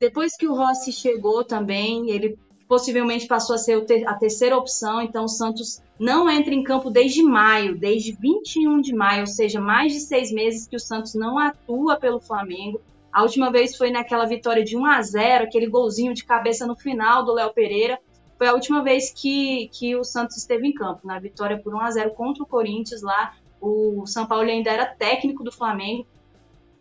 Depois 0.00 0.36
que 0.36 0.48
o 0.48 0.54
Rossi 0.54 0.92
chegou 0.92 1.44
também, 1.44 2.10
ele 2.10 2.36
possivelmente 2.72 3.26
passou 3.26 3.54
a 3.54 3.58
ser 3.58 3.84
a 4.06 4.14
terceira 4.14 4.56
opção, 4.56 5.02
então 5.02 5.24
o 5.26 5.28
Santos 5.28 5.82
não 6.00 6.30
entra 6.30 6.54
em 6.54 6.62
campo 6.62 6.88
desde 6.88 7.22
maio, 7.22 7.76
desde 7.76 8.12
21 8.12 8.80
de 8.80 8.94
maio, 8.94 9.20
ou 9.20 9.26
seja, 9.26 9.60
mais 9.60 9.92
de 9.92 10.00
seis 10.00 10.32
meses 10.32 10.66
que 10.66 10.74
o 10.74 10.80
Santos 10.80 11.14
não 11.14 11.38
atua 11.38 11.96
pelo 11.96 12.18
Flamengo. 12.18 12.80
A 13.12 13.24
última 13.24 13.52
vez 13.52 13.76
foi 13.76 13.90
naquela 13.90 14.24
vitória 14.24 14.64
de 14.64 14.74
1 14.74 14.86
a 14.86 15.02
0 15.02 15.44
aquele 15.44 15.66
golzinho 15.66 16.14
de 16.14 16.24
cabeça 16.24 16.66
no 16.66 16.74
final 16.74 17.22
do 17.26 17.34
Léo 17.34 17.52
Pereira. 17.52 17.98
Foi 18.38 18.46
a 18.46 18.54
última 18.54 18.82
vez 18.82 19.12
que, 19.12 19.68
que 19.70 19.94
o 19.94 20.02
Santos 20.02 20.38
esteve 20.38 20.66
em 20.66 20.72
campo, 20.72 21.06
na 21.06 21.18
vitória 21.18 21.58
por 21.58 21.74
1 21.74 21.78
a 21.78 21.90
0 21.90 22.12
contra 22.12 22.42
o 22.42 22.46
Corinthians 22.46 23.02
lá. 23.02 23.34
O 23.60 24.06
São 24.06 24.24
Paulo 24.24 24.48
ainda 24.48 24.70
era 24.70 24.86
técnico 24.86 25.44
do 25.44 25.52
Flamengo, 25.52 26.06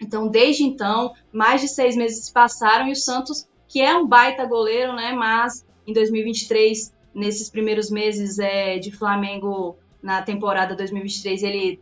então, 0.02 0.30
desde 0.30 0.64
então, 0.64 1.14
mais 1.34 1.60
de 1.60 1.68
seis 1.68 1.98
meses 1.98 2.28
se 2.28 2.32
passaram 2.32 2.88
e 2.88 2.94
o 2.94 2.96
Santos, 2.96 3.46
que 3.68 3.82
é 3.82 3.94
um 3.94 4.08
baita 4.08 4.46
goleiro, 4.46 4.94
né? 4.94 5.12
Mas 5.12 5.66
em 5.88 5.94
2023, 5.94 6.94
nesses 7.14 7.50
primeiros 7.50 7.90
meses 7.90 8.40
é, 8.40 8.78
de 8.78 8.92
Flamengo 8.92 9.78
na 10.02 10.22
temporada 10.22 10.76
2023, 10.76 11.44
ele 11.44 11.80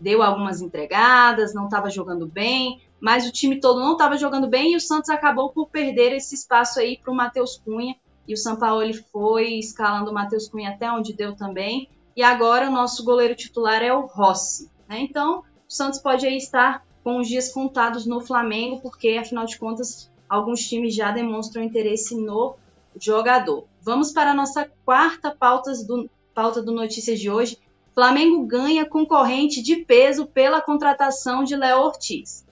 deu 0.00 0.22
algumas 0.22 0.60
entregadas, 0.60 1.54
não 1.54 1.64
estava 1.64 1.90
jogando 1.90 2.26
bem, 2.26 2.80
mas 3.00 3.26
o 3.26 3.32
time 3.32 3.60
todo 3.60 3.80
não 3.80 3.92
estava 3.92 4.16
jogando 4.16 4.48
bem 4.48 4.72
e 4.72 4.76
o 4.76 4.80
Santos 4.80 5.10
acabou 5.10 5.50
por 5.50 5.68
perder 5.68 6.12
esse 6.12 6.34
espaço 6.34 6.80
aí 6.80 6.96
para 6.96 7.12
o 7.12 7.16
Matheus 7.16 7.56
Cunha. 7.56 7.96
E 8.26 8.34
o 8.34 8.82
ele 8.82 8.92
foi 8.92 9.54
escalando 9.54 10.10
o 10.10 10.14
Matheus 10.14 10.48
Cunha 10.48 10.70
até 10.70 10.90
onde 10.92 11.14
deu 11.14 11.34
também. 11.34 11.88
E 12.14 12.22
agora 12.22 12.68
o 12.68 12.72
nosso 12.72 13.02
goleiro 13.02 13.34
titular 13.34 13.82
é 13.82 13.92
o 13.92 14.04
Rossi. 14.04 14.70
Né? 14.86 15.00
Então, 15.00 15.38
o 15.38 15.72
Santos 15.72 15.98
pode 15.98 16.26
aí 16.26 16.36
estar 16.36 16.84
com 17.02 17.20
os 17.20 17.28
dias 17.28 17.50
contados 17.50 18.04
no 18.04 18.20
Flamengo, 18.20 18.80
porque 18.82 19.16
afinal 19.18 19.46
de 19.46 19.58
contas 19.58 20.10
alguns 20.28 20.60
times 20.68 20.94
já 20.94 21.10
demonstram 21.10 21.62
interesse 21.62 22.14
no 22.14 22.56
jogador. 23.00 23.66
Vamos 23.80 24.12
para 24.12 24.32
a 24.32 24.34
nossa 24.34 24.70
quarta 24.84 25.30
pauta 25.30 25.72
do, 25.86 26.10
pauta 26.34 26.62
do 26.62 26.72
Notícias 26.72 27.18
de 27.18 27.30
hoje. 27.30 27.58
Flamengo 27.94 28.44
ganha 28.46 28.86
concorrente 28.86 29.62
de 29.62 29.76
peso 29.76 30.26
pela 30.26 30.60
contratação 30.60 31.42
de 31.42 31.56
Léo 31.56 31.80
Ortiz. 31.80 32.46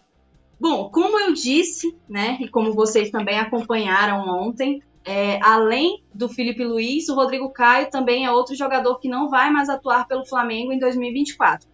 Bom, 0.59 0.89
como 0.91 1.19
eu 1.21 1.33
disse, 1.33 1.95
né, 2.09 2.39
e 2.41 2.49
como 2.49 2.73
vocês 2.73 3.11
também 3.11 3.39
acompanharam 3.39 4.27
ontem, 4.27 4.83
é, 5.05 5.39
além 5.43 6.03
do 6.13 6.29
Felipe 6.29 6.65
Luiz, 6.65 7.09
o 7.09 7.15
Rodrigo 7.15 7.51
Caio 7.51 7.91
também 7.91 8.25
é 8.25 8.33
outro 8.33 8.57
jogador 8.57 8.99
que 8.99 9.09
não 9.09 9.29
vai 9.29 9.51
mais 9.51 9.69
atuar 9.69 10.09
pelo 10.09 10.27
Flamengo 10.27 10.73
em 10.73 10.79
2024. 10.81 11.69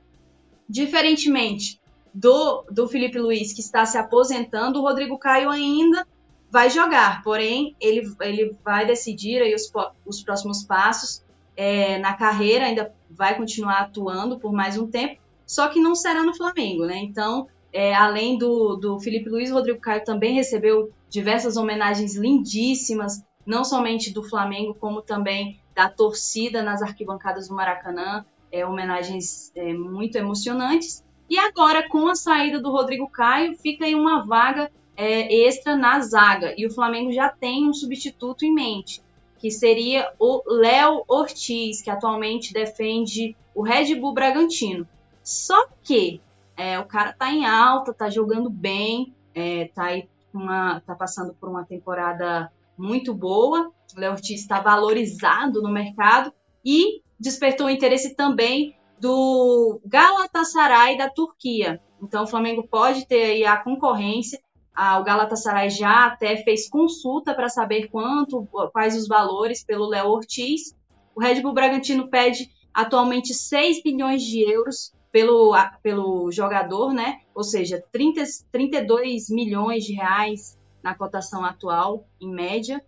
Diferentemente 0.69 1.81
do, 2.13 2.65
do 2.71 2.87
Felipe 2.87 3.19
Luiz, 3.19 3.55
que 3.55 3.61
está 3.61 3.87
se 3.87 3.97
aposentando, 3.97 4.79
o 4.79 4.83
Rodrigo 4.83 5.19
Caio 5.19 5.49
ainda 5.49 6.07
vai 6.53 6.69
jogar, 6.69 7.23
porém 7.23 7.75
ele, 7.81 8.15
ele 8.21 8.55
vai 8.63 8.85
decidir 8.85 9.41
aí 9.41 9.55
os, 9.55 9.73
os 10.05 10.23
próximos 10.23 10.63
passos 10.63 11.25
é, 11.57 11.97
na 11.99 12.13
carreira, 12.13 12.67
ainda 12.67 12.95
vai 13.11 13.35
continuar 13.35 13.81
atuando 13.81 14.39
por 14.39 14.53
mais 14.53 14.77
um 14.77 14.87
tempo, 14.87 15.19
só 15.47 15.69
que 15.69 15.81
não 15.81 15.95
será 15.95 16.23
no 16.23 16.37
Flamengo, 16.37 16.85
né? 16.85 16.99
Então, 16.99 17.49
é, 17.73 17.95
além 17.95 18.37
do, 18.37 18.77
do 18.77 19.01
Felipe 19.01 19.31
Luiz, 19.31 19.51
o 19.51 19.55
Rodrigo 19.55 19.81
Caio 19.81 20.05
também 20.05 20.35
recebeu 20.35 20.93
diversas 21.09 21.57
homenagens 21.57 22.17
lindíssimas, 22.17 23.25
não 23.47 23.65
somente 23.65 24.13
do 24.13 24.23
Flamengo, 24.23 24.77
como 24.79 25.01
também 25.01 25.59
da 25.75 25.89
torcida 25.89 26.63
nas 26.63 26.83
arquibancadas 26.83 27.49
do 27.49 27.55
Maracanã, 27.55 28.27
é, 28.51 28.67
homenagens 28.67 29.51
é, 29.57 29.73
muito 29.73 30.17
emocionantes. 30.17 31.03
E 31.31 31.39
agora, 31.39 31.89
com 31.89 32.09
a 32.09 32.15
saída 32.15 32.61
do 32.61 32.71
Rodrigo 32.71 33.09
Caio, 33.09 33.57
fica 33.57 33.87
aí 33.87 33.95
uma 33.95 34.23
vaga 34.27 34.71
é, 35.03 35.35
extra 35.49 35.77
na 35.77 35.99
zaga. 36.01 36.55
E 36.57 36.65
o 36.65 36.71
Flamengo 36.71 37.13
já 37.13 37.29
tem 37.29 37.69
um 37.69 37.75
substituto 37.75 38.45
em 38.45 38.55
mente, 38.55 39.03
que 39.41 39.51
seria 39.51 40.13
o 40.17 40.43
Léo 40.47 41.03
Ortiz, 41.09 41.83
que 41.83 41.91
atualmente 41.91 42.53
defende 42.53 43.37
o 43.53 43.63
Red 43.63 43.97
Bull 43.97 44.15
Bragantino. 44.15 44.87
Só 45.25 45.67
que 45.83 46.21
é, 46.57 46.79
o 46.79 46.85
cara 46.85 47.13
tá 47.13 47.33
em 47.33 47.45
alta, 47.45 47.93
tá 47.93 48.09
jogando 48.09 48.49
bem, 48.49 49.13
é, 49.35 49.69
tá, 49.75 49.89
uma, 50.33 50.81
tá 50.81 50.95
passando 50.95 51.35
por 51.35 51.49
uma 51.49 51.65
temporada 51.65 52.53
muito 52.79 53.13
boa. 53.13 53.73
O 53.97 54.01
Léo 54.01 54.13
Ortiz 54.13 54.41
está 54.41 54.61
valorizado 54.61 55.61
no 55.61 55.73
mercado 55.73 56.33
e 56.65 57.03
despertou 57.19 57.69
interesse 57.69 58.15
também 58.15 58.77
do 59.01 59.81
Galatasaray 59.85 60.97
da 60.97 61.11
Turquia. 61.11 61.81
Então 62.01 62.23
o 62.23 62.27
Flamengo 62.29 62.63
pode 62.69 63.05
ter 63.05 63.23
aí 63.25 63.45
a 63.45 63.57
concorrência. 63.57 64.41
Ah, 64.75 64.99
o 64.99 65.05
Galatasaray 65.05 65.71
já 65.71 66.07
até 66.07 66.37
fez 66.39 66.69
consulta 66.69 67.35
para 67.35 67.49
saber 67.49 67.89
quanto, 67.89 68.47
quais 68.73 68.97
os 68.97 69.07
valores 69.07 69.65
pelo 69.65 69.89
Léo 69.89 70.09
Ortiz. 70.09 70.75
O 71.15 71.21
Red 71.21 71.43
Bull 71.43 71.53
Bragantino 71.53 72.09
pede 72.09 72.51
atualmente 72.73 73.35
6 73.35 73.83
bilhões 73.83 74.23
de 74.23 74.41
euros 74.41 74.95
pelo, 75.11 75.55
pelo 75.83 76.31
jogador, 76.33 76.93
né? 76.95 77.21
Ou 77.35 77.45
seja, 77.45 77.85
30, 77.93 78.23
32 78.51 79.29
milhões 79.29 79.85
de 79.85 79.93
reais 79.93 80.59
na 80.83 80.95
cotação 80.95 81.45
atual, 81.45 82.07
em 82.21 82.33
média. 82.33 82.83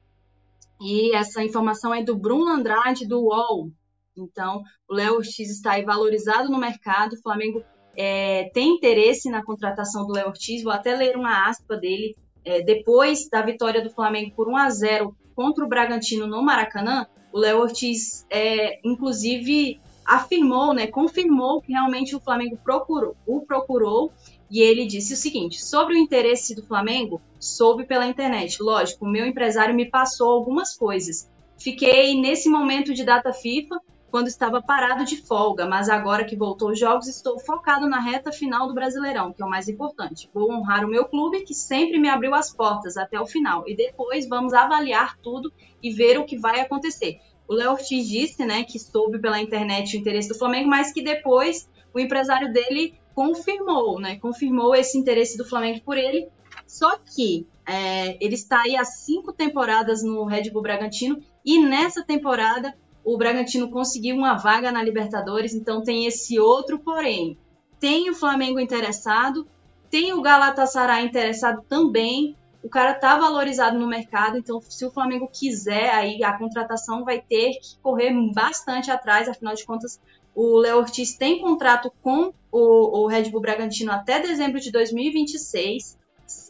E 0.81 1.15
essa 1.15 1.45
informação 1.45 1.95
é 1.95 2.03
do 2.03 2.17
Bruno 2.17 2.51
Andrade, 2.51 3.07
do 3.07 3.21
UOL, 3.21 3.71
então, 4.17 4.63
o 4.89 4.95
Léo 4.95 5.17
Ortiz 5.17 5.51
está 5.51 5.73
aí 5.73 5.85
valorizado 5.85 6.49
no 6.49 6.59
mercado. 6.59 7.15
O 7.15 7.23
Flamengo 7.23 7.65
é, 7.97 8.51
tem 8.53 8.77
interesse 8.77 9.31
na 9.31 9.45
contratação 9.45 10.07
do 10.07 10.13
Léo 10.13 10.29
Ortiz. 10.29 10.63
Vou 10.63 10.73
até 10.73 10.95
ler 10.97 11.17
uma 11.17 11.49
aspa 11.49 11.77
dele. 11.77 12.17
É, 12.45 12.63
depois 12.63 13.29
da 13.29 13.41
vitória 13.43 13.83
do 13.83 13.91
Flamengo 13.91 14.33
por 14.37 14.49
1 14.49 14.57
a 14.57 14.71
0 14.71 15.17
contra 15.35 15.65
o 15.65 15.69
Bragantino 15.69 16.27
no 16.27 16.43
Maracanã, 16.43 17.07
o 17.33 17.39
Léo 17.39 17.61
Ortiz, 17.61 18.27
é, 18.31 18.79
inclusive, 18.85 19.81
afirmou, 20.05 20.75
né, 20.75 20.87
confirmou 20.87 21.61
que 21.61 21.73
realmente 21.73 22.15
o 22.15 22.21
Flamengo 22.21 22.59
procurou, 22.63 23.17
o 23.27 23.41
procurou 23.41 24.13
e 24.51 24.61
ele 24.61 24.87
disse 24.87 25.15
o 25.15 25.17
seguinte: 25.17 25.65
sobre 25.65 25.95
o 25.95 25.99
interesse 25.99 26.55
do 26.55 26.63
Flamengo, 26.63 27.21
soube 27.41 27.85
pela 27.85 28.07
internet. 28.07 28.63
Lógico, 28.63 29.05
o 29.05 29.09
meu 29.09 29.27
empresário 29.27 29.75
me 29.75 29.91
passou 29.91 30.31
algumas 30.31 30.77
coisas. 30.77 31.29
Fiquei 31.59 32.21
nesse 32.21 32.49
momento 32.49 32.93
de 32.93 33.05
data 33.05 33.33
FIFA 33.33 33.81
quando 34.15 34.29
estava 34.29 34.63
parado 34.63 35.05
de 35.05 35.17
folga, 35.17 35.67
mas 35.67 35.89
agora 35.89 36.25
que 36.25 36.37
voltou 36.37 36.71
os 36.71 36.79
jogos, 36.79 37.09
estou 37.09 37.37
focado 37.41 37.89
na 37.89 37.99
reta 37.99 38.31
final 38.31 38.69
do 38.69 38.73
Brasileirão, 38.73 39.33
que 39.33 39.43
é 39.43 39.45
o 39.45 39.51
mais 39.51 39.69
importante. 39.69 40.31
Vou 40.33 40.53
honrar 40.53 40.85
o 40.85 40.89
meu 40.89 41.05
clube, 41.07 41.41
que 41.41 41.53
sempre 41.53 41.99
me 41.99 42.09
abriu 42.09 42.33
as 42.33 42.55
portas 42.55 42.97
até 42.97 43.21
o 43.21 43.27
final, 43.27 43.65
e 43.67 43.75
depois 43.75 44.29
vamos 44.29 44.55
avaliar 44.55 45.19
tudo 45.19 45.53
e 45.83 45.91
ver 45.91 46.17
o 46.17 46.25
que 46.25 46.39
vai 46.39 46.61
acontecer. 46.61 47.19
O 47.49 47.55
Léo 47.55 47.73
Ortiz 47.73 48.09
disse, 48.09 48.47
né, 48.47 48.63
que 48.63 48.79
soube 48.79 49.19
pela 49.19 49.41
internet 49.41 49.97
o 49.97 49.99
interesse 49.99 50.29
do 50.29 50.39
Flamengo, 50.39 50.69
mas 50.69 50.93
que 50.93 51.03
depois 51.03 51.69
o 51.93 51.99
empresário 51.99 52.53
dele 52.53 52.95
confirmou, 53.17 53.99
né, 53.99 54.17
confirmou 54.21 54.77
esse 54.77 54.97
interesse 54.97 55.37
do 55.37 55.45
Flamengo 55.45 55.81
por 55.85 55.99
ele. 55.99 56.29
Só 56.69 56.97
que 56.99 57.49
é, 57.67 58.17
ele 58.25 58.37
está 58.37 58.63
aí 58.63 58.77
há 58.77 58.85
cinco 58.85 59.33
temporadas 59.33 60.05
no 60.05 60.25
Red 60.25 60.51
Bull 60.51 60.63
Bragantino 60.63 61.21
e 61.45 61.59
nessa 61.59 62.05
temporada 62.05 62.73
o 63.05 63.19
Bragantino 63.19 63.71
conseguiu 63.71 64.17
uma 64.17 64.35
vaga 64.35 64.73
na 64.73 64.83
Libertadores, 64.83 65.55
então 65.55 65.83
tem 65.83 66.07
esse 66.07 66.41
outro 66.41 66.79
porém. 66.79 67.37
Tem 67.79 68.09
o 68.09 68.15
Flamengo 68.15 68.59
interessado, 68.59 69.47
tem 69.91 70.13
o 70.13 70.23
Galatasaray 70.23 71.05
interessado 71.05 71.63
também. 71.69 72.37
o 72.63 72.69
cara 72.69 72.95
tá 72.95 73.19
valorizado 73.19 73.79
no 73.79 73.87
mercado, 73.87 74.39
então 74.39 74.59
se 74.63 74.87
o 74.87 74.91
Flamengo 74.91 75.29
quiser, 75.31 75.91
aí 75.91 76.25
a 76.25 76.33
contratação 76.33 77.05
vai 77.05 77.21
ter 77.21 77.53
que 77.61 77.77
correr 77.83 78.11
bastante 78.33 78.91
atrás, 78.91 79.29
afinal 79.29 79.55
de 79.55 79.67
contas, 79.67 80.01
o 80.35 80.57
Léo 80.57 80.79
Ortiz 80.79 81.15
tem 81.15 81.41
contrato 81.41 81.93
com 82.03 82.33
o, 82.51 83.03
o 83.03 83.07
Red 83.07 83.31
Bull 83.31 83.43
Bragantino 83.43 83.93
até 83.93 84.19
dezembro 84.19 84.59
de 84.59 84.73
2026. 84.73 85.99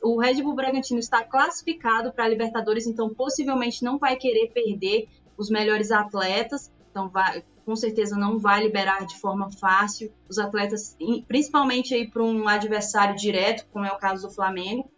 O 0.03 0.19
Red 0.21 0.41
Bull 0.41 0.55
Bragantino 0.55 1.01
está 1.01 1.25
classificado 1.25 2.13
para 2.13 2.25
a 2.25 2.29
Libertadores, 2.29 2.87
então 2.87 3.13
possivelmente 3.13 3.83
não 3.83 3.99
vai 3.99 4.17
querer 4.17 4.53
perder 4.53 5.09
os 5.37 5.51
melhores 5.51 5.91
atletas. 5.91 6.73
Então, 6.91 7.09
vai, 7.09 7.43
com 7.65 7.75
certeza 7.75 8.17
não 8.17 8.39
vai 8.39 8.63
liberar 8.63 9.07
de 9.07 9.19
forma 9.19 9.51
fácil 9.51 10.13
os 10.29 10.39
atletas, 10.39 10.97
principalmente 11.27 11.95
aí 11.95 12.09
para 12.09 12.23
um 12.23 12.47
adversário 12.47 13.17
direto, 13.17 13.67
como 13.73 13.85
é 13.85 13.91
o 13.91 13.99
caso 13.99 14.29
do 14.29 14.35
Flamengo, 14.35 14.89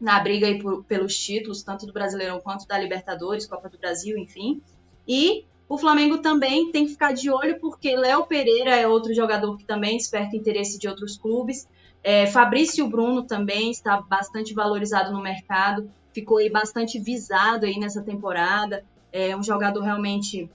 na 0.00 0.20
briga 0.20 0.46
aí 0.46 0.60
por, 0.60 0.84
pelos 0.84 1.16
títulos, 1.16 1.62
tanto 1.62 1.86
do 1.86 1.92
Brasileirão 1.92 2.40
quanto 2.40 2.66
da 2.66 2.78
Libertadores, 2.78 3.46
Copa 3.46 3.68
do 3.68 3.78
Brasil, 3.78 4.18
enfim. 4.18 4.60
E 5.06 5.44
o 5.68 5.78
Flamengo 5.78 6.18
também 6.18 6.70
tem 6.70 6.84
que 6.84 6.92
ficar 6.92 7.12
de 7.12 7.30
olho, 7.30 7.58
porque 7.58 7.96
Léo 7.96 8.26
Pereira 8.26 8.76
é 8.76 8.86
outro 8.86 9.14
jogador 9.14 9.56
que 9.56 9.64
também 9.64 9.96
desperta 9.96 10.36
interesse 10.36 10.78
de 10.78 10.86
outros 10.86 11.16
clubes. 11.16 11.66
É, 12.04 12.26
Fabrício 12.26 12.86
Bruno 12.88 13.22
também 13.22 13.70
está 13.70 14.00
bastante 14.02 14.52
valorizado 14.52 15.12
no 15.12 15.22
mercado, 15.22 15.90
ficou 16.12 16.38
aí 16.38 16.50
bastante 16.50 16.98
visado 16.98 17.66
aí 17.66 17.78
nessa 17.78 18.02
temporada. 18.02 18.84
É 19.12 19.36
um 19.36 19.42
jogador 19.42 19.82
realmente 19.82 20.50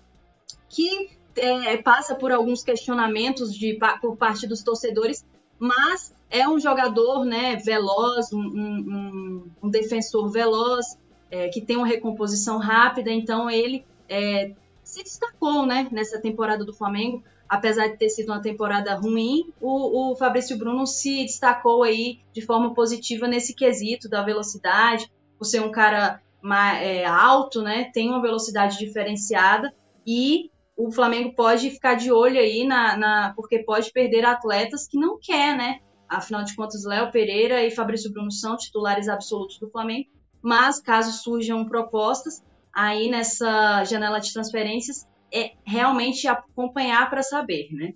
que 0.70 1.10
é, 1.36 1.78
passa 1.78 2.15
por 2.15 2.32
alguns 2.32 2.63
questionamentos 2.63 3.54
de, 3.54 3.78
por 4.02 4.17
parte 4.17 4.48
dos 4.48 4.63
torcedores, 4.63 5.26
mas 5.60 6.13
é 6.30 6.48
um 6.48 6.60
jogador 6.60 7.26
né, 7.26 7.56
veloz, 7.56 8.34
um, 8.34 8.39
um, 8.39 9.52
um 9.63 9.70
defensor 9.70 10.30
veloz, 10.30 10.98
é, 11.30 11.50
que 11.50 11.62
tem 11.62 11.78
uma 11.78 11.88
recomposição 11.88 12.58
rápida, 12.58 13.12
então 13.12 13.50
ele 13.50 13.86
é, 14.10 14.52
se 14.84 15.04
destacou 15.04 15.65
né, 15.65 15.88
nessa 15.91 16.20
temporada 16.20 16.63
do 16.63 16.74
Flamengo. 16.74 17.24
Apesar 17.50 17.88
de 17.88 17.96
ter 17.96 18.10
sido 18.10 18.30
uma 18.30 18.41
temporada 18.41 18.93
ruim, 18.96 19.54
o, 19.62 20.12
o 20.12 20.15
Fabrício 20.17 20.58
Bruno 20.58 20.86
se 20.86 21.24
destacou 21.24 21.84
aí 21.84 22.20
de 22.34 22.41
forma 22.41 22.74
positiva 22.74 23.26
nesse 23.26 23.54
quesito 23.54 24.10
da 24.10 24.22
velocidade, 24.22 25.10
por 25.38 25.45
ser 25.45 25.62
um 25.62 25.71
cara 25.71 26.21
mais, 26.41 26.82
é, 26.82 27.06
alto, 27.06 27.62
né, 27.62 27.89
tem 27.93 28.10
uma 28.10 28.21
velocidade 28.21 28.78
diferenciada 28.78 29.73
e 30.06 30.50
o 30.78 30.91
Flamengo 30.91 31.34
pode 31.34 31.71
ficar 31.71 31.95
de 31.95 32.12
olho 32.12 32.39
aí 32.39 32.63
na, 32.65 32.95
na, 32.95 33.34
porque 33.36 33.60
pode 33.60 33.91
perder 33.91 34.23
atletas 34.23 34.88
que 34.88 34.97
não 34.97 35.17
quer, 35.19 35.58
né? 35.58 35.80
Afinal 36.08 36.43
de 36.43 36.56
contas, 36.56 36.86
Léo 36.86 37.12
Pereira 37.12 37.65
e 37.65 37.71
Fabrício 37.71 38.13
Bruno 38.13 38.32
são 38.32 38.56
titulares 38.56 39.10
absolutos 39.10 39.58
do 39.58 39.69
Flamengo, 39.69 40.08
mas 40.41 40.80
caso 40.80 41.12
surjam 41.12 41.65
propostas 41.65 42.43
aí 42.71 43.10
nessa 43.10 43.84
janela 43.86 44.19
de 44.19 44.32
transferências, 44.32 45.08
é 45.34 45.54
realmente 45.65 46.28
acompanhar 46.28 47.10
para 47.10 47.23
saber, 47.23 47.69
né? 47.73 47.93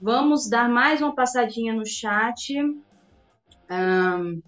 Vamos 0.00 0.48
dar 0.48 0.68
mais 0.68 1.00
uma 1.00 1.14
passadinha 1.14 1.72
no 1.72 1.86
chat. 1.86 2.54
Um, 3.70 4.42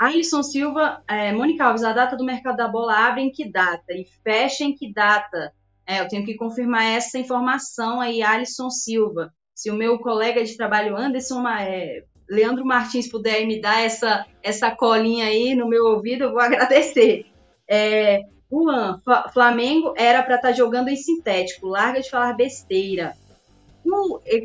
Alisson 0.00 0.42
Silva, 0.42 1.02
é, 1.06 1.30
Mônica 1.30 1.62
Alves, 1.62 1.84
a 1.84 1.92
data 1.92 2.16
do 2.16 2.24
mercado 2.24 2.56
da 2.56 2.66
bola 2.66 3.06
abre 3.06 3.20
em 3.20 3.30
que 3.30 3.46
data? 3.46 3.92
E 3.92 4.06
fecha 4.24 4.64
em 4.64 4.74
que 4.74 4.90
data? 4.90 5.52
É, 5.86 6.00
eu 6.00 6.08
tenho 6.08 6.24
que 6.24 6.36
confirmar 6.36 6.84
essa 6.84 7.18
informação 7.18 8.00
aí, 8.00 8.22
Alisson 8.22 8.70
Silva. 8.70 9.30
Se 9.54 9.70
o 9.70 9.74
meu 9.74 9.98
colega 9.98 10.42
de 10.42 10.56
trabalho, 10.56 10.96
Anderson 10.96 11.46
é, 11.46 12.04
Leandro 12.26 12.64
Martins, 12.64 13.10
puder 13.10 13.46
me 13.46 13.60
dar 13.60 13.82
essa, 13.82 14.24
essa 14.42 14.70
colinha 14.70 15.26
aí 15.26 15.54
no 15.54 15.68
meu 15.68 15.84
ouvido, 15.84 16.24
eu 16.24 16.30
vou 16.30 16.40
agradecer. 16.40 17.26
É, 17.68 18.22
Juan, 18.50 19.02
Flamengo 19.34 19.92
era 19.98 20.22
para 20.22 20.36
estar 20.36 20.48
tá 20.48 20.54
jogando 20.54 20.88
em 20.88 20.96
sintético, 20.96 21.66
larga 21.66 22.00
de 22.00 22.08
falar 22.08 22.32
besteira. 22.32 23.12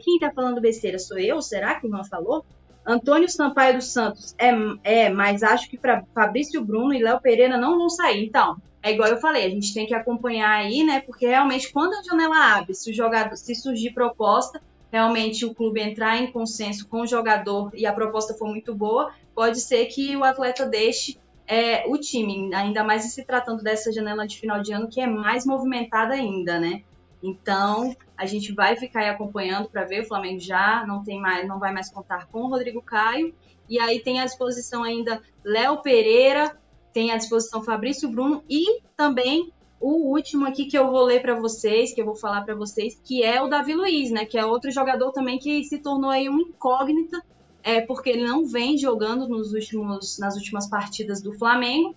Quem 0.04 0.16
está 0.16 0.34
falando 0.34 0.60
besteira 0.60 1.00
sou 1.00 1.18
eu? 1.18 1.42
Será 1.42 1.80
que 1.80 1.88
o 1.88 1.90
Juan 1.90 2.04
falou? 2.04 2.44
Antônio 2.86 3.28
Sampaio 3.28 3.76
dos 3.76 3.92
Santos 3.92 4.36
é, 4.38 4.52
é 4.84 5.10
mas 5.10 5.42
acho 5.42 5.70
que 5.70 5.78
para 5.78 6.04
Fabrício 6.14 6.64
Bruno 6.64 6.94
e 6.94 7.02
Léo 7.02 7.20
Pereira 7.20 7.58
não 7.58 7.78
vão 7.78 7.90
sair. 7.90 8.26
Então, 8.26 8.58
é 8.84 8.92
igual 8.92 9.10
eu 9.10 9.18
falei, 9.18 9.46
a 9.46 9.50
gente 9.50 9.74
tem 9.74 9.88
que 9.88 9.96
acompanhar 9.96 10.52
aí, 10.52 10.84
né? 10.84 11.02
Porque 11.02 11.26
realmente, 11.26 11.74
quando 11.74 11.94
a 11.94 12.04
janela 12.04 12.58
abre, 12.58 12.76
se 12.76 12.92
o 12.92 12.94
jogador, 12.94 13.36
se 13.36 13.56
surgir 13.56 13.92
proposta, 13.94 14.62
realmente 14.92 15.44
o 15.44 15.56
clube 15.56 15.82
entrar 15.82 16.18
em 16.18 16.32
consenso 16.32 16.88
com 16.88 17.02
o 17.02 17.08
jogador 17.08 17.72
e 17.74 17.88
a 17.88 17.92
proposta 17.92 18.36
for 18.36 18.48
muito 18.48 18.76
boa, 18.76 19.12
pode 19.34 19.60
ser 19.60 19.88
que 19.88 20.16
o 20.16 20.24
atleta 20.24 20.68
deixe 20.68 21.18
é, 21.48 21.88
o 21.88 21.98
time, 21.98 22.54
ainda 22.54 22.84
mais 22.84 23.04
se 23.04 23.26
tratando 23.26 23.64
dessa 23.64 23.92
janela 23.92 24.28
de 24.28 24.40
final 24.40 24.62
de 24.62 24.72
ano 24.72 24.88
que 24.88 25.02
é 25.02 25.08
mais 25.08 25.46
movimentada 25.46 26.14
ainda, 26.14 26.60
né? 26.60 26.84
Então, 27.26 27.96
a 28.16 28.28
gente 28.28 28.54
vai 28.54 28.76
ficar 28.76 29.00
aí 29.00 29.10
acompanhando 29.10 29.68
para 29.68 29.84
ver. 29.84 30.02
O 30.02 30.08
Flamengo 30.08 30.40
já 30.40 30.86
não 30.86 31.04
tem 31.04 31.20
mais, 31.20 31.48
não 31.48 31.58
vai 31.58 31.74
mais 31.74 31.90
contar 31.90 32.28
com 32.28 32.44
o 32.44 32.50
Rodrigo 32.50 32.84
Caio. 32.84 33.34
E 33.68 33.80
aí 33.80 34.00
tem 34.00 34.20
à 34.20 34.26
disposição 34.26 34.84
ainda 34.84 35.20
Léo 35.44 35.82
Pereira, 35.82 36.56
tem 36.94 37.12
à 37.12 37.18
disposição 37.18 37.64
Fabrício 37.64 38.08
Bruno 38.08 38.44
e 38.48 38.80
também 38.96 39.52
o 39.80 40.14
último 40.14 40.46
aqui 40.46 40.66
que 40.66 40.78
eu 40.78 40.92
vou 40.92 41.04
ler 41.04 41.20
para 41.24 41.34
vocês, 41.34 41.92
que 41.92 42.00
eu 42.00 42.06
vou 42.06 42.16
falar 42.16 42.44
para 42.44 42.54
vocês, 42.54 43.00
que 43.04 43.24
é 43.24 43.42
o 43.42 43.48
Davi 43.48 43.74
Luiz, 43.74 44.12
né? 44.12 44.24
Que 44.24 44.38
é 44.38 44.46
outro 44.46 44.72
jogador 44.72 45.12
também 45.12 45.40
que 45.40 45.64
se 45.64 45.80
tornou 45.80 46.12
aí 46.12 46.30
uma 46.30 46.42
incógnita, 46.42 47.24
é, 47.64 47.82
porque 47.82 48.12
ele 48.12 48.24
não 48.24 48.46
vem 48.46 48.78
jogando 48.78 49.28
nos 49.28 49.52
últimos, 49.52 50.20
nas 50.20 50.36
últimas 50.36 50.70
partidas 50.70 51.24
do 51.24 51.34
Flamengo. 51.34 51.96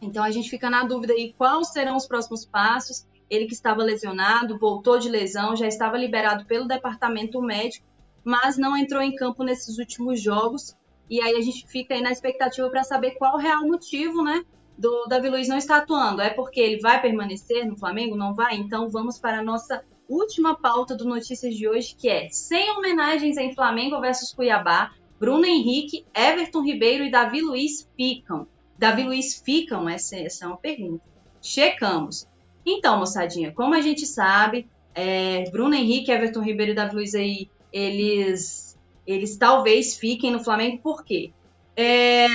Então 0.00 0.24
a 0.24 0.30
gente 0.30 0.48
fica 0.48 0.70
na 0.70 0.84
dúvida 0.84 1.12
aí 1.12 1.34
quais 1.36 1.68
serão 1.68 1.96
os 1.96 2.06
próximos 2.06 2.46
passos. 2.46 3.06
Ele 3.30 3.46
que 3.46 3.54
estava 3.54 3.82
lesionado, 3.82 4.58
voltou 4.58 4.98
de 4.98 5.08
lesão, 5.08 5.56
já 5.56 5.66
estava 5.66 5.98
liberado 5.98 6.44
pelo 6.46 6.66
departamento 6.66 7.40
médico, 7.42 7.86
mas 8.24 8.56
não 8.56 8.76
entrou 8.76 9.02
em 9.02 9.14
campo 9.14 9.42
nesses 9.42 9.78
últimos 9.78 10.20
jogos. 10.20 10.76
E 11.10 11.20
aí 11.20 11.36
a 11.36 11.40
gente 11.40 11.66
fica 11.66 11.94
aí 11.94 12.02
na 12.02 12.10
expectativa 12.10 12.68
para 12.68 12.84
saber 12.84 13.12
qual 13.12 13.34
o 13.34 13.38
real 13.38 13.66
motivo, 13.66 14.22
né, 14.22 14.44
do 14.76 15.06
Davi 15.06 15.28
Luiz 15.28 15.48
não 15.48 15.56
estar 15.56 15.78
atuando. 15.78 16.22
É 16.22 16.30
porque 16.30 16.60
ele 16.60 16.80
vai 16.80 17.00
permanecer 17.00 17.66
no 17.66 17.76
Flamengo? 17.76 18.16
Não 18.16 18.34
vai? 18.34 18.56
Então 18.56 18.88
vamos 18.88 19.18
para 19.18 19.40
a 19.40 19.42
nossa 19.42 19.82
última 20.08 20.56
pauta 20.56 20.96
do 20.96 21.04
Notícias 21.04 21.54
de 21.54 21.68
hoje, 21.68 21.94
que 21.94 22.08
é 22.08 22.28
sem 22.30 22.70
homenagens 22.70 23.36
em 23.36 23.54
Flamengo 23.54 24.00
versus 24.00 24.32
Cuiabá, 24.32 24.92
Bruno 25.18 25.44
Henrique, 25.44 26.06
Everton 26.14 26.62
Ribeiro 26.62 27.04
e 27.04 27.10
Davi 27.10 27.40
Luiz 27.40 27.88
ficam. 27.96 28.46
Davi 28.78 29.02
Luiz 29.02 29.42
ficam? 29.44 29.88
Essa, 29.88 30.16
essa 30.16 30.44
é 30.44 30.48
uma 30.48 30.56
pergunta. 30.56 31.02
Checamos. 31.42 32.26
Então, 32.70 32.98
moçadinha, 32.98 33.50
como 33.52 33.74
a 33.74 33.80
gente 33.80 34.04
sabe, 34.04 34.68
é, 34.94 35.48
Bruno 35.50 35.74
Henrique, 35.74 36.10
Everton 36.10 36.42
Ribeiro 36.42 36.72
e 36.72 36.74
Davi 36.74 36.94
Luiz 36.94 37.14
aí, 37.14 37.48
eles 37.72 38.76
eles 39.06 39.38
talvez 39.38 39.96
fiquem 39.96 40.30
no 40.30 40.44
Flamengo, 40.44 40.82
por 40.82 41.02
quê? 41.02 41.32
É, 41.74 42.26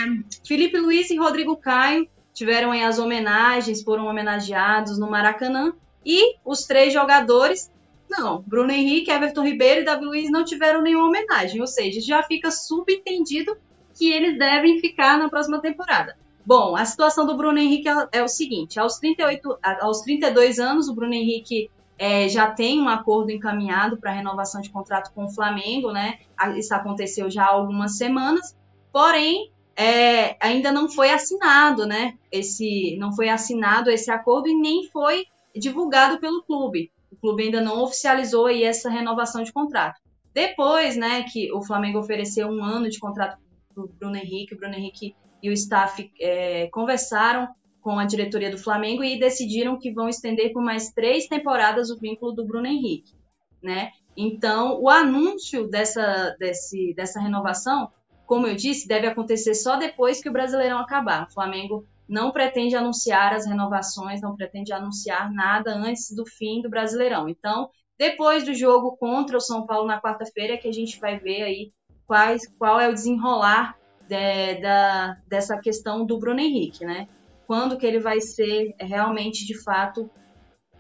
Felipe 0.43 0.80
Luiz 0.80 1.12
e 1.12 1.17
Rodrigo 1.17 1.56
Caio 1.56 2.08
tiveram 2.34 2.72
aí 2.72 2.82
as 2.82 2.98
homenagens, 2.98 3.84
foram 3.84 4.08
homenageados 4.08 4.98
no 4.98 5.08
Maracanã, 5.08 5.72
e 6.04 6.36
os 6.43 6.63
três 6.63 6.91
jogadores, 6.91 7.72
não, 8.10 8.41
Bruno 8.41 8.72
Henrique, 8.72 9.12
Everton 9.12 9.43
Ribeiro 9.43 9.82
e 9.82 9.86
Davi 9.86 10.04
Luiz 10.04 10.32
não 10.32 10.43
tiveram 10.43 10.82
nenhuma 10.82 11.10
homenagem, 11.10 11.62
ou 11.62 11.67
seja, 11.67 12.02
já 12.02 12.24
fica 12.24 12.50
subentendido 12.50 13.56
que 13.93 14.12
eles 14.12 14.36
devem 14.39 14.80
ficar 14.80 15.19
na 15.19 15.30
próxima 15.30 15.62
temporada. 15.62 16.17
Bom, 16.45 16.75
a 16.75 16.84
situação 16.86 17.25
do 17.25 17.38
Bruno 17.38 17.58
Henrique 17.58 17.88
é, 17.88 18.08
é 18.12 18.23
o 18.23 18.27
seguinte: 18.27 18.79
aos, 18.79 18.97
38, 18.97 19.58
aos 19.82 20.01
32 20.01 20.60
anos, 20.60 20.88
o 20.89 20.95
Bruno 20.95 21.13
Henrique 21.13 21.69
é, 21.97 22.27
já 22.27 22.51
tem 22.51 22.82
um 22.82 22.89
acordo 22.89 23.32
encaminhado 23.32 23.97
para 23.97 24.12
renovação 24.12 24.62
de 24.62 24.69
contrato 24.69 25.13
com 25.13 25.25
o 25.25 25.29
Flamengo, 25.29 25.91
né? 25.91 26.19
Isso 26.58 26.73
aconteceu 26.73 27.29
já 27.29 27.45
há 27.45 27.49
algumas 27.49 27.97
semanas, 27.97 28.56
porém 28.91 29.51
é, 29.75 30.36
ainda 30.45 30.71
não 30.71 30.89
foi 30.89 31.12
assinado, 31.12 31.86
né? 31.86 32.15
Esse 32.32 32.97
não 32.97 33.15
foi 33.15 33.29
assinado 33.29 33.89
esse 33.89 34.12
acordo 34.12 34.49
e 34.49 34.56
nem 34.56 34.89
foi 34.89 35.25
divulgado 35.56 36.19
pelo 36.19 36.43
clube. 36.43 36.91
O 37.12 37.15
clube 37.15 37.43
ainda 37.43 37.62
não 37.62 37.82
oficializou 37.82 38.47
aí 38.47 38.63
essa 38.63 38.89
renovação 38.89 39.43
de 39.43 39.53
contrato. 39.53 40.01
Depois, 40.34 40.97
né, 40.97 41.23
que 41.23 41.53
o 41.53 41.62
Flamengo 41.62 41.99
ofereceu 41.99 42.47
um 42.47 42.63
ano 42.63 42.89
de 42.89 42.99
contrato 42.99 43.38
para 43.73 43.84
o 43.84 43.88
Bruno 43.88 44.17
Henrique, 44.17 44.56
o 44.56 44.58
Bruno 44.58 44.73
Henrique 44.73 45.15
e 45.43 45.49
o 45.49 45.53
staff 45.53 46.10
é, 46.21 46.67
conversaram 46.71 47.49
com 47.82 47.99
a 47.99 48.06
diretoria 48.06 48.49
do 48.49 48.58
Flamengo 48.58 49.03
e 49.03 49.19
decidiram 49.19 49.77
que 49.77 49.91
vão 49.91 50.08
estender 50.08 50.53
por 50.53 50.63
mais 50.63 50.93
três 50.93 51.27
temporadas 51.27 51.89
o 51.89 51.99
vínculo 51.99 52.32
do 52.32 52.47
Bruno 52.47 52.65
Henrique, 52.65 53.13
né? 53.62 53.91
Então, 54.15 54.79
o 54.79 54.89
anúncio 54.89 55.67
dessa, 55.67 56.34
desse, 56.39 56.93
dessa 56.95 57.19
renovação, 57.19 57.91
como 58.25 58.47
eu 58.47 58.56
disse, 58.56 58.88
deve 58.88 59.06
acontecer 59.06 59.53
só 59.53 59.75
depois 59.75 60.21
que 60.21 60.29
o 60.29 60.32
Brasileirão 60.34 60.79
acabar. 60.79 61.27
O 61.27 61.34
Flamengo 61.34 61.86
não 62.08 62.32
pretende 62.32 62.75
anunciar 62.75 63.34
as 63.34 63.45
renovações, 63.45 64.21
não 64.21 64.36
pretende 64.36 64.71
anunciar 64.71 65.29
nada 65.34 65.75
antes 65.75 66.15
do 66.15 66.25
fim 66.25 66.62
do 66.62 66.69
Brasileirão. 66.69 67.27
Então, 67.27 67.69
depois 67.97 68.45
do 68.45 68.53
jogo 68.53 68.95
contra 68.95 69.36
o 69.36 69.41
São 69.41 69.65
Paulo 69.65 69.88
na 69.88 70.01
quarta-feira, 70.01 70.58
que 70.58 70.69
a 70.69 70.73
gente 70.73 70.99
vai 71.01 71.19
ver 71.19 71.41
aí 71.41 71.73
quais, 72.06 72.47
qual 72.58 72.79
é 72.79 72.88
o 72.88 72.93
desenrolar 72.93 73.75
de, 74.07 74.61
da, 74.61 75.17
dessa 75.27 75.57
questão 75.57 76.05
do 76.05 76.17
Bruno 76.17 76.39
Henrique, 76.39 76.85
né? 76.85 77.07
Quando 77.47 77.77
que 77.77 77.85
ele 77.85 77.99
vai 77.99 78.21
ser 78.21 78.75
realmente, 78.79 79.45
de 79.45 79.57
fato, 79.61 80.09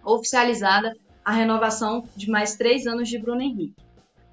oficializada 0.03 0.95
a 1.23 1.31
renovação 1.31 2.03
de 2.15 2.29
mais 2.29 2.55
três 2.55 2.85
anos 2.85 3.07
de 3.07 3.17
Bruno 3.17 3.41
Henrique. 3.41 3.75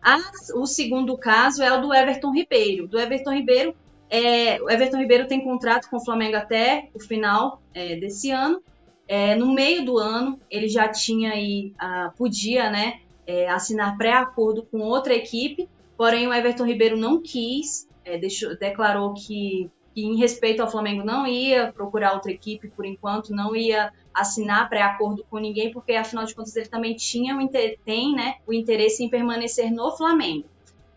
As, 0.02 0.50
o 0.54 0.66
segundo 0.66 1.16
caso 1.16 1.62
é 1.62 1.72
o 1.72 1.80
do 1.80 1.94
Everton 1.94 2.32
Ribeiro. 2.32 2.88
Do 2.88 2.98
Everton 2.98 3.32
Ribeiro, 3.32 3.74
é, 4.08 4.60
o 4.60 4.70
Everton 4.70 4.98
Ribeiro 4.98 5.28
tem 5.28 5.44
contrato 5.44 5.88
com 5.88 5.98
o 5.98 6.04
Flamengo 6.04 6.36
até 6.36 6.88
o 6.94 6.98
final 6.98 7.62
é, 7.74 7.96
desse 7.96 8.30
ano. 8.30 8.62
É, 9.06 9.34
no 9.34 9.52
meio 9.52 9.84
do 9.84 9.98
ano, 9.98 10.40
ele 10.50 10.68
já 10.68 10.88
tinha 10.88 11.32
aí, 11.32 11.72
ah, 11.78 12.12
podia, 12.16 12.70
né, 12.70 13.00
é, 13.26 13.48
assinar 13.48 13.96
pré-acordo 13.96 14.62
com 14.62 14.78
outra 14.78 15.14
equipe, 15.14 15.68
porém 15.96 16.26
o 16.26 16.32
Everton 16.32 16.64
Ribeiro 16.64 16.96
não 16.96 17.20
quis, 17.20 17.88
é, 18.10 18.18
deixou, 18.18 18.56
declarou 18.56 19.14
que, 19.14 19.70
que, 19.94 20.04
em 20.04 20.16
respeito 20.16 20.60
ao 20.60 20.70
Flamengo, 20.70 21.04
não 21.04 21.26
ia 21.26 21.72
procurar 21.72 22.14
outra 22.14 22.32
equipe 22.32 22.68
por 22.68 22.84
enquanto, 22.84 23.34
não 23.34 23.54
ia 23.54 23.92
assinar 24.12 24.68
pré-acordo 24.68 25.24
com 25.30 25.38
ninguém, 25.38 25.72
porque 25.72 25.92
afinal 25.92 26.24
de 26.24 26.34
contas 26.34 26.54
ele 26.56 26.68
também 26.68 26.96
tinha 26.96 27.36
o, 27.36 27.48
tem, 27.84 28.14
né, 28.14 28.36
o 28.46 28.52
interesse 28.52 29.04
em 29.04 29.08
permanecer 29.08 29.70
no 29.70 29.96
Flamengo. 29.96 30.46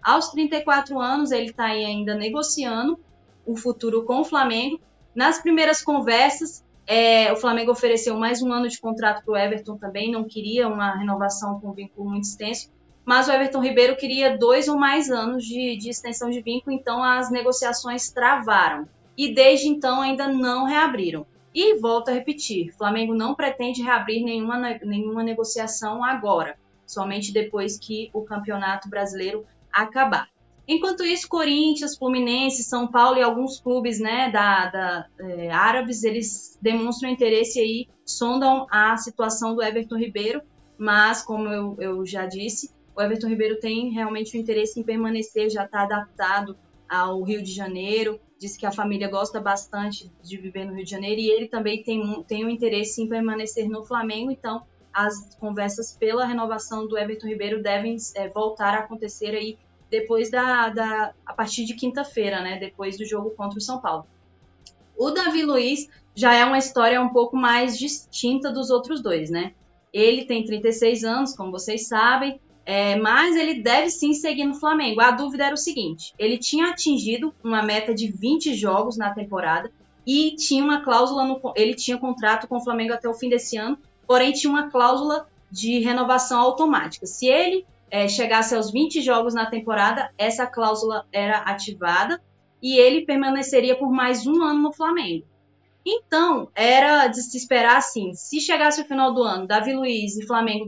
Aos 0.02 0.30
34 0.30 1.00
anos, 1.00 1.32
ele 1.32 1.52
está 1.52 1.66
ainda 1.66 2.16
negociando 2.16 3.00
o 3.46 3.56
futuro 3.56 4.04
com 4.04 4.20
o 4.20 4.26
Flamengo. 4.26 4.80
Nas 5.16 5.42
primeiras 5.42 5.82
conversas, 5.82 6.64
é, 6.86 7.32
o 7.32 7.38
Flamengo 7.38 7.72
ofereceu 7.72 8.18
mais 8.18 8.42
um 8.42 8.52
ano 8.52 8.68
de 8.68 8.80
contrato 8.80 9.24
para 9.24 9.34
o 9.34 9.38
Everton 9.38 9.78
também, 9.78 10.12
não 10.12 10.26
queria 10.26 10.68
uma 10.68 10.98
renovação 10.98 11.60
com 11.60 11.72
vínculo 11.72 12.10
muito 12.10 12.26
extenso, 12.26 12.70
mas 13.06 13.28
o 13.28 13.32
Everton 13.32 13.62
Ribeiro 13.62 13.96
queria 13.96 14.38
dois 14.38 14.68
ou 14.68 14.78
mais 14.78 15.10
anos 15.10 15.44
de, 15.46 15.76
de 15.78 15.90
extensão 15.90 16.30
de 16.30 16.42
vínculo, 16.42 16.76
então 16.76 17.04
as 17.04 17.30
negociações 17.30 18.10
travaram. 18.10 18.88
E 19.18 19.34
desde 19.34 19.68
então 19.68 20.02
ainda 20.02 20.28
não 20.28 20.66
reabriram. 20.66 21.26
E 21.54 21.76
volto 21.80 22.10
a 22.10 22.14
repetir: 22.14 22.74
Flamengo 22.76 23.14
não 23.14 23.36
pretende 23.36 23.84
reabrir 23.84 24.24
nenhuma, 24.24 24.58
nenhuma 24.84 25.24
negociação 25.24 26.04
agora, 26.04 26.58
somente 26.88 27.32
depois 27.32 27.78
que 27.78 28.10
o 28.14 28.24
Campeonato 28.24 28.90
Brasileiro 28.90 29.46
acabar. 29.72 30.30
Enquanto 30.68 31.04
isso, 31.04 31.28
Corinthians, 31.28 31.98
Fluminense, 31.98 32.64
São 32.64 32.88
Paulo 32.88 33.18
e 33.18 33.22
alguns 33.22 33.60
clubes 33.60 34.00
né, 34.00 34.32
da, 34.32 34.70
da 34.70 35.06
é, 35.20 35.52
árabes, 35.52 36.04
eles 36.04 36.58
demonstram 36.62 37.10
interesse 37.10 37.60
aí, 37.60 37.88
sondam 38.06 38.66
a 38.72 38.96
situação 38.96 39.56
do 39.56 39.62
Everton 39.62 39.98
Ribeiro, 39.98 40.42
mas, 40.78 41.22
como 41.22 41.50
eu, 41.50 41.76
eu 41.80 42.06
já 42.06 42.26
disse, 42.26 42.72
o 42.96 43.02
Everton 43.02 43.28
Ribeiro 43.28 43.60
tem 43.60 43.92
realmente 43.92 44.38
o 44.38 44.40
interesse 44.40 44.80
em 44.80 44.84
permanecer, 44.84 45.50
já 45.50 45.66
está 45.66 45.84
adaptado 45.84 46.58
ao 46.88 47.22
Rio 47.24 47.42
de 47.42 47.52
Janeiro, 47.52 48.20
disse 48.38 48.60
que 48.60 48.66
a 48.66 48.72
família 48.72 49.10
gosta 49.10 49.40
bastante 49.40 50.12
de 50.22 50.38
viver 50.38 50.66
no 50.66 50.76
Rio 50.76 50.84
de 50.84 50.92
Janeiro 50.92 51.20
e 51.20 51.30
ele 51.30 51.48
também 51.48 51.82
tem, 51.82 52.24
tem 52.24 52.46
um 52.46 52.50
interesse 52.50 53.02
em 53.02 53.10
permanecer 53.10 53.68
no 53.68 53.84
Flamengo, 53.84 54.32
então 54.32 54.64
as 54.94 55.36
conversas 55.36 55.98
pela 55.98 56.26
renovação 56.26 56.88
do 56.88 56.98
Everton 56.98 57.28
Ribeiro 57.28 57.64
devem 57.64 57.98
é, 58.16 58.30
voltar 58.30 58.76
a 58.76 58.80
acontecer 58.80 59.36
aí 59.36 59.58
depois 59.90 60.30
da, 60.30 60.70
da 60.70 61.14
a 61.26 61.34
partir 61.34 61.66
de 61.66 61.76
quinta-feira, 61.76 62.42
né, 62.42 62.60
depois 62.60 62.98
do 62.98 63.06
jogo 63.06 63.32
contra 63.32 63.58
o 63.58 63.62
São 63.62 63.82
Paulo. 63.82 64.06
O 64.96 65.10
Davi 65.10 65.44
Luiz 65.44 65.90
já 66.16 66.36
é 66.36 66.46
uma 66.46 66.60
história 66.60 67.02
um 67.02 67.10
pouco 67.10 67.36
mais 67.36 67.78
distinta 67.78 68.52
dos 68.52 68.70
outros 68.70 69.02
dois, 69.02 69.32
né? 69.32 69.54
Ele 69.92 70.26
tem 70.26 70.46
36 70.46 71.04
anos, 71.04 71.36
como 71.36 71.52
vocês 71.52 71.88
sabem, 71.88 72.40
é, 72.66 72.96
mas 72.96 73.36
ele 73.36 73.62
deve 73.62 73.90
sim 73.90 74.14
seguir 74.14 74.46
no 74.46 74.56
Flamengo. 74.56 75.02
A 75.02 75.12
dúvida 75.12 75.46
era 75.46 75.54
o 75.54 75.58
seguinte: 75.58 76.14
ele 76.18 76.38
tinha 76.38 76.70
atingido 76.70 77.34
uma 77.44 77.62
meta 77.62 77.94
de 77.94 78.12
20 78.12 78.56
jogos 78.56 78.98
na 78.98 79.14
temporada 79.14 79.72
e 80.06 80.36
tinha 80.36 80.64
uma 80.64 80.82
cláusula 80.82 81.26
no, 81.26 81.40
ele 81.56 81.76
tinha 81.76 81.98
contrato 81.98 82.48
com 82.48 82.58
o 82.58 82.64
Flamengo 82.64 82.94
até 82.94 83.08
o 83.08 83.14
fim 83.14 83.30
desse 83.30 83.58
ano, 83.58 83.78
porém 84.08 84.32
tinha 84.32 84.52
uma 84.52 84.70
cláusula 84.70 85.28
de 85.52 85.80
renovação 85.80 86.40
automática. 86.40 87.06
Se 87.06 87.28
ele 87.28 87.66
é, 87.92 88.08
chegasse 88.08 88.56
aos 88.56 88.72
20 88.72 89.02
jogos 89.02 89.34
na 89.34 89.46
temporada, 89.46 90.10
essa 90.18 90.48
cláusula 90.48 91.06
era 91.12 91.40
ativada 91.40 92.22
e 92.62 92.78
ele 92.78 93.06
permaneceria 93.06 93.78
por 93.78 93.92
mais 93.92 94.26
um 94.26 94.42
ano 94.42 94.62
no 94.62 94.74
Flamengo. 94.74 95.26
Então, 95.86 96.48
era 96.56 97.08
de 97.08 97.22
se 97.22 97.38
esperar 97.38 97.78
assim, 97.78 98.14
se 98.14 98.40
chegasse 98.40 98.82
o 98.82 98.86
final 98.86 99.14
do 99.14 99.22
ano, 99.22 99.46
Davi 99.46 99.74
Luiz 99.74 100.18
e 100.18 100.26
Flamengo 100.26 100.66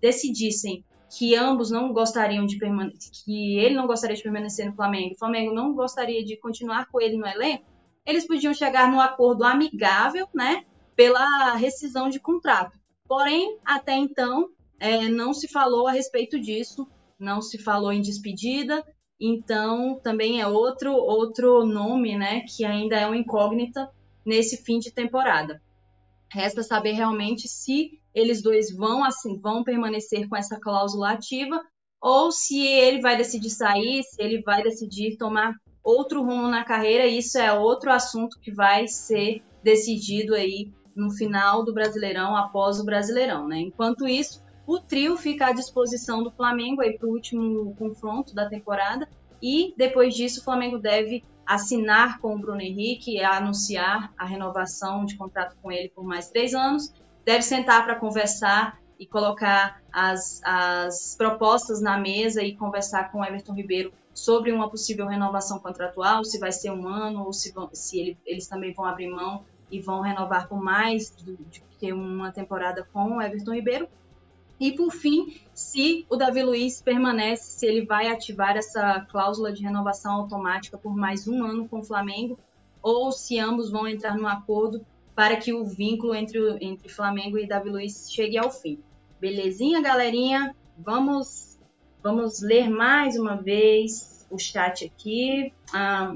decidissem 0.00 0.84
que 1.10 1.36
ambos 1.36 1.70
não 1.70 1.92
gostariam 1.92 2.46
de 2.46 2.58
permanecer, 2.58 3.10
que 3.24 3.58
ele 3.58 3.74
não 3.74 3.86
gostaria 3.86 4.16
de 4.16 4.22
permanecer 4.22 4.66
no 4.66 4.74
Flamengo, 4.74 5.14
o 5.14 5.18
Flamengo 5.18 5.54
não 5.54 5.74
gostaria 5.74 6.24
de 6.24 6.36
continuar 6.36 6.86
com 6.86 7.00
ele 7.00 7.16
no 7.16 7.26
elenco, 7.26 7.64
eles 8.04 8.26
podiam 8.26 8.54
chegar 8.54 8.90
num 8.90 9.00
acordo 9.00 9.44
amigável, 9.44 10.28
né, 10.34 10.64
pela 10.94 11.54
rescisão 11.54 12.08
de 12.08 12.20
contrato. 12.20 12.78
Porém, 13.06 13.58
até 13.64 13.94
então, 13.94 14.50
é, 14.78 15.08
não 15.08 15.32
se 15.32 15.48
falou 15.48 15.86
a 15.86 15.92
respeito 15.92 16.38
disso, 16.38 16.88
não 17.18 17.40
se 17.40 17.58
falou 17.58 17.92
em 17.92 18.00
despedida, 18.00 18.84
então 19.18 19.98
também 20.02 20.40
é 20.40 20.46
outro 20.46 20.92
outro 20.92 21.64
nome, 21.64 22.16
né, 22.16 22.40
que 22.40 22.64
ainda 22.64 22.96
é 22.96 23.06
uma 23.06 23.16
incógnita 23.16 23.90
nesse 24.24 24.56
fim 24.56 24.78
de 24.78 24.90
temporada. 24.90 25.62
Resta 26.28 26.62
saber 26.62 26.92
realmente 26.92 27.48
se 27.48 28.00
eles 28.16 28.42
dois 28.42 28.74
vão 28.74 29.04
assim 29.04 29.38
vão 29.38 29.62
permanecer 29.62 30.28
com 30.28 30.36
essa 30.36 30.58
cláusula 30.58 31.10
ativa 31.12 31.60
ou 32.00 32.32
se 32.32 32.60
ele 32.60 33.00
vai 33.00 33.16
decidir 33.16 33.50
sair, 33.50 34.02
se 34.02 34.22
ele 34.22 34.42
vai 34.42 34.62
decidir 34.62 35.16
tomar 35.16 35.54
outro 35.82 36.22
rumo 36.22 36.48
na 36.48 36.64
carreira, 36.64 37.06
isso 37.06 37.38
é 37.38 37.52
outro 37.52 37.90
assunto 37.90 38.38
que 38.40 38.50
vai 38.50 38.86
ser 38.88 39.42
decidido 39.62 40.34
aí 40.34 40.70
no 40.94 41.10
final 41.10 41.64
do 41.64 41.74
Brasileirão, 41.74 42.36
após 42.36 42.80
o 42.80 42.84
Brasileirão, 42.84 43.46
né? 43.46 43.58
Enquanto 43.58 44.08
isso, 44.08 44.42
o 44.66 44.78
trio 44.78 45.16
fica 45.16 45.48
à 45.48 45.52
disposição 45.52 46.22
do 46.22 46.30
Flamengo 46.30 46.80
aí 46.80 46.98
para 46.98 47.08
o 47.08 47.12
último 47.12 47.74
confronto 47.76 48.34
da 48.34 48.48
temporada 48.48 49.08
e 49.42 49.74
depois 49.76 50.14
disso 50.14 50.40
o 50.40 50.44
Flamengo 50.44 50.78
deve 50.78 51.22
assinar 51.46 52.18
com 52.20 52.34
o 52.34 52.38
Bruno 52.38 52.60
Henrique 52.60 53.22
anunciar 53.22 54.12
a 54.18 54.24
renovação 54.24 55.04
de 55.04 55.16
contrato 55.16 55.56
com 55.62 55.70
ele 55.70 55.88
por 55.90 56.04
mais 56.04 56.28
três 56.28 56.54
anos. 56.54 56.92
Deve 57.26 57.42
sentar 57.42 57.84
para 57.84 57.96
conversar 57.96 58.80
e 59.00 59.04
colocar 59.04 59.82
as, 59.92 60.40
as 60.44 61.16
propostas 61.18 61.80
na 61.80 61.98
mesa 61.98 62.40
e 62.40 62.54
conversar 62.54 63.10
com 63.10 63.24
Everton 63.24 63.52
Ribeiro 63.52 63.92
sobre 64.14 64.52
uma 64.52 64.70
possível 64.70 65.08
renovação 65.08 65.58
contratual, 65.58 66.24
se 66.24 66.38
vai 66.38 66.52
ser 66.52 66.70
um 66.70 66.86
ano 66.86 67.24
ou 67.24 67.32
se, 67.32 67.50
vão, 67.52 67.68
se 67.72 67.98
ele, 67.98 68.18
eles 68.24 68.46
também 68.46 68.72
vão 68.72 68.84
abrir 68.84 69.08
mão 69.08 69.44
e 69.72 69.80
vão 69.80 70.02
renovar 70.02 70.48
por 70.48 70.62
mais 70.62 71.10
do, 71.10 71.36
que 71.80 71.92
uma 71.92 72.30
temporada 72.30 72.86
com 72.92 73.16
o 73.16 73.20
Everton 73.20 73.54
Ribeiro. 73.54 73.88
E 74.60 74.70
por 74.70 74.92
fim, 74.92 75.40
se 75.52 76.06
o 76.08 76.14
Davi 76.14 76.44
Luiz 76.44 76.80
permanece, 76.80 77.58
se 77.58 77.66
ele 77.66 77.84
vai 77.84 78.06
ativar 78.06 78.56
essa 78.56 79.00
cláusula 79.10 79.52
de 79.52 79.64
renovação 79.64 80.14
automática 80.14 80.78
por 80.78 80.96
mais 80.96 81.26
um 81.26 81.44
ano 81.44 81.68
com 81.68 81.80
o 81.80 81.84
Flamengo, 81.84 82.38
ou 82.80 83.10
se 83.10 83.36
ambos 83.40 83.68
vão 83.68 83.88
entrar 83.88 84.16
no 84.16 84.28
acordo 84.28 84.86
para 85.16 85.36
que 85.36 85.54
o 85.54 85.64
vínculo 85.64 86.14
entre, 86.14 86.38
entre 86.60 86.90
Flamengo 86.90 87.38
e 87.38 87.48
Davi 87.48 87.70
Luiz 87.70 88.12
chegue 88.12 88.36
ao 88.36 88.50
fim. 88.50 88.78
Belezinha, 89.18 89.80
galerinha? 89.80 90.54
Vamos, 90.76 91.58
vamos 92.02 92.42
ler 92.42 92.68
mais 92.68 93.18
uma 93.18 93.34
vez 93.34 94.26
o 94.30 94.38
chat 94.38 94.84
aqui. 94.84 95.54
Ah, 95.72 96.14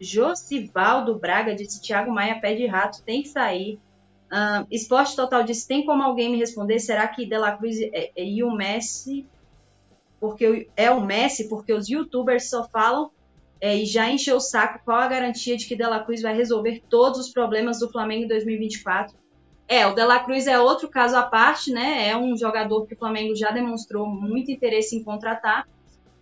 Josivaldo 0.00 1.18
Braga 1.18 1.54
disse: 1.54 1.82
Thiago 1.82 2.10
Maia 2.10 2.40
pede 2.40 2.66
rato, 2.66 3.02
tem 3.02 3.22
que 3.22 3.28
sair. 3.28 3.78
Uh, 4.32 4.66
Esporte 4.70 5.14
Total 5.14 5.44
disse: 5.44 5.68
tem 5.68 5.84
como 5.84 6.02
alguém 6.02 6.30
me 6.30 6.38
responder? 6.38 6.78
Será 6.78 7.06
que 7.08 7.26
Dela 7.26 7.56
Cruz 7.56 7.78
é, 7.78 8.10
é, 8.16 8.24
e 8.24 8.42
o 8.42 8.50
Messi, 8.50 9.26
porque 10.18 10.70
é 10.74 10.90
o 10.90 11.04
Messi, 11.04 11.46
porque 11.46 11.74
os 11.74 11.88
YouTubers 11.90 12.48
só 12.48 12.66
falam 12.68 13.10
é, 13.60 13.76
e 13.76 13.86
já 13.86 14.10
encheu 14.10 14.36
o 14.36 14.40
saco. 14.40 14.80
Qual 14.84 14.98
a 14.98 15.08
garantia 15.08 15.56
de 15.56 15.66
que 15.66 15.76
Dela 15.76 16.02
Cruz 16.02 16.22
vai 16.22 16.34
resolver 16.34 16.82
todos 16.88 17.18
os 17.18 17.32
problemas 17.32 17.80
do 17.80 17.90
Flamengo 17.90 18.24
em 18.24 18.28
2024? 18.28 19.16
É, 19.66 19.86
o 19.86 19.94
Dela 19.94 20.18
Cruz 20.20 20.46
é 20.46 20.58
outro 20.58 20.88
caso 20.88 21.16
à 21.16 21.22
parte, 21.22 21.70
né? 21.70 22.08
É 22.08 22.16
um 22.16 22.36
jogador 22.36 22.86
que 22.86 22.94
o 22.94 22.98
Flamengo 22.98 23.34
já 23.36 23.50
demonstrou 23.50 24.06
muito 24.06 24.50
interesse 24.50 24.96
em 24.96 25.02
contratar. 25.02 25.68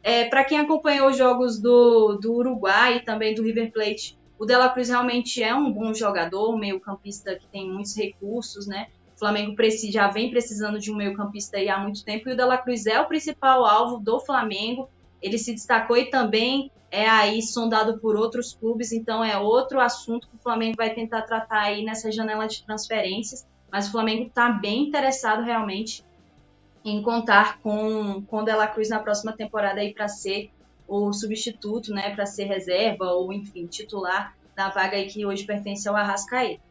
É, 0.03 0.25
Para 0.25 0.45
quem 0.45 0.59
acompanhou 0.59 1.11
os 1.11 1.17
jogos 1.17 1.61
do, 1.61 2.15
do 2.15 2.35
Uruguai 2.35 2.97
e 2.97 3.05
também 3.05 3.35
do 3.35 3.43
River 3.43 3.71
Plate, 3.73 4.19
o 4.39 4.45
Dela 4.45 4.69
Cruz 4.69 4.89
realmente 4.89 5.43
é 5.43 5.55
um 5.55 5.73
bom 5.73 5.95
jogador, 5.95 6.55
um 6.55 6.59
meio-campista 6.59 7.35
que 7.37 7.47
tem 7.47 7.71
muitos 7.71 7.97
recursos, 7.97 8.67
né? 8.67 8.89
O 9.15 9.19
Flamengo 9.19 9.57
já 9.91 10.09
vem 10.09 10.31
precisando 10.31 10.79
de 10.79 10.93
um 10.93 10.97
meio-campista 10.97 11.57
há 11.59 11.79
muito 11.79 12.05
tempo 12.05 12.29
e 12.29 12.33
o 12.33 12.37
Dela 12.37 12.59
Cruz 12.59 12.85
é 12.85 13.01
o 13.01 13.07
principal 13.07 13.65
alvo 13.65 13.99
do 13.99 14.21
Flamengo. 14.21 14.91
Ele 15.23 15.39
se 15.39 15.53
destacou 15.53 15.97
e 15.97 16.11
também 16.11 16.71
é 16.91 17.09
aí 17.09 17.43
sondado 17.43 17.99
por 17.99 18.17
outros 18.17 18.55
clubes, 18.55 18.93
então 18.93 19.25
é 19.25 19.37
outro 19.37 19.81
assunto 19.81 20.29
que 20.29 20.37
o 20.37 20.39
Flamengo 20.39 20.77
vai 20.77 20.95
tentar 20.95 21.23
tratar 21.23 21.63
aí 21.63 21.85
nessa 21.85 22.11
janela 22.11 22.47
de 22.47 22.63
transferências. 22.65 23.47
Mas 23.71 23.89
o 23.89 23.93
Flamengo 23.93 24.29
está 24.29 24.51
bem 24.51 24.89
interessado 24.89 25.43
realmente 25.43 26.05
em 26.85 27.03
contar 27.03 27.59
com 27.61 28.23
com 28.23 28.45
Dela 28.45 28.67
Cruz 28.67 28.89
na 28.89 29.01
próxima 29.01 29.33
temporada 29.33 29.81
aí 29.81 29.93
para 29.93 30.07
ser 30.07 30.51
o 30.87 31.13
substituto, 31.13 31.93
né, 31.93 32.15
para 32.15 32.27
ser 32.27 32.45
reserva 32.45 33.07
ou, 33.13 33.33
enfim, 33.33 33.67
titular 33.67 34.37
na 34.57 34.71
vaga 34.71 34.97
aí 34.97 35.07
que 35.07 35.27
hoje 35.27 35.45
pertence 35.45 35.89
ao 35.89 35.97
Arrascaeta. 35.97 36.63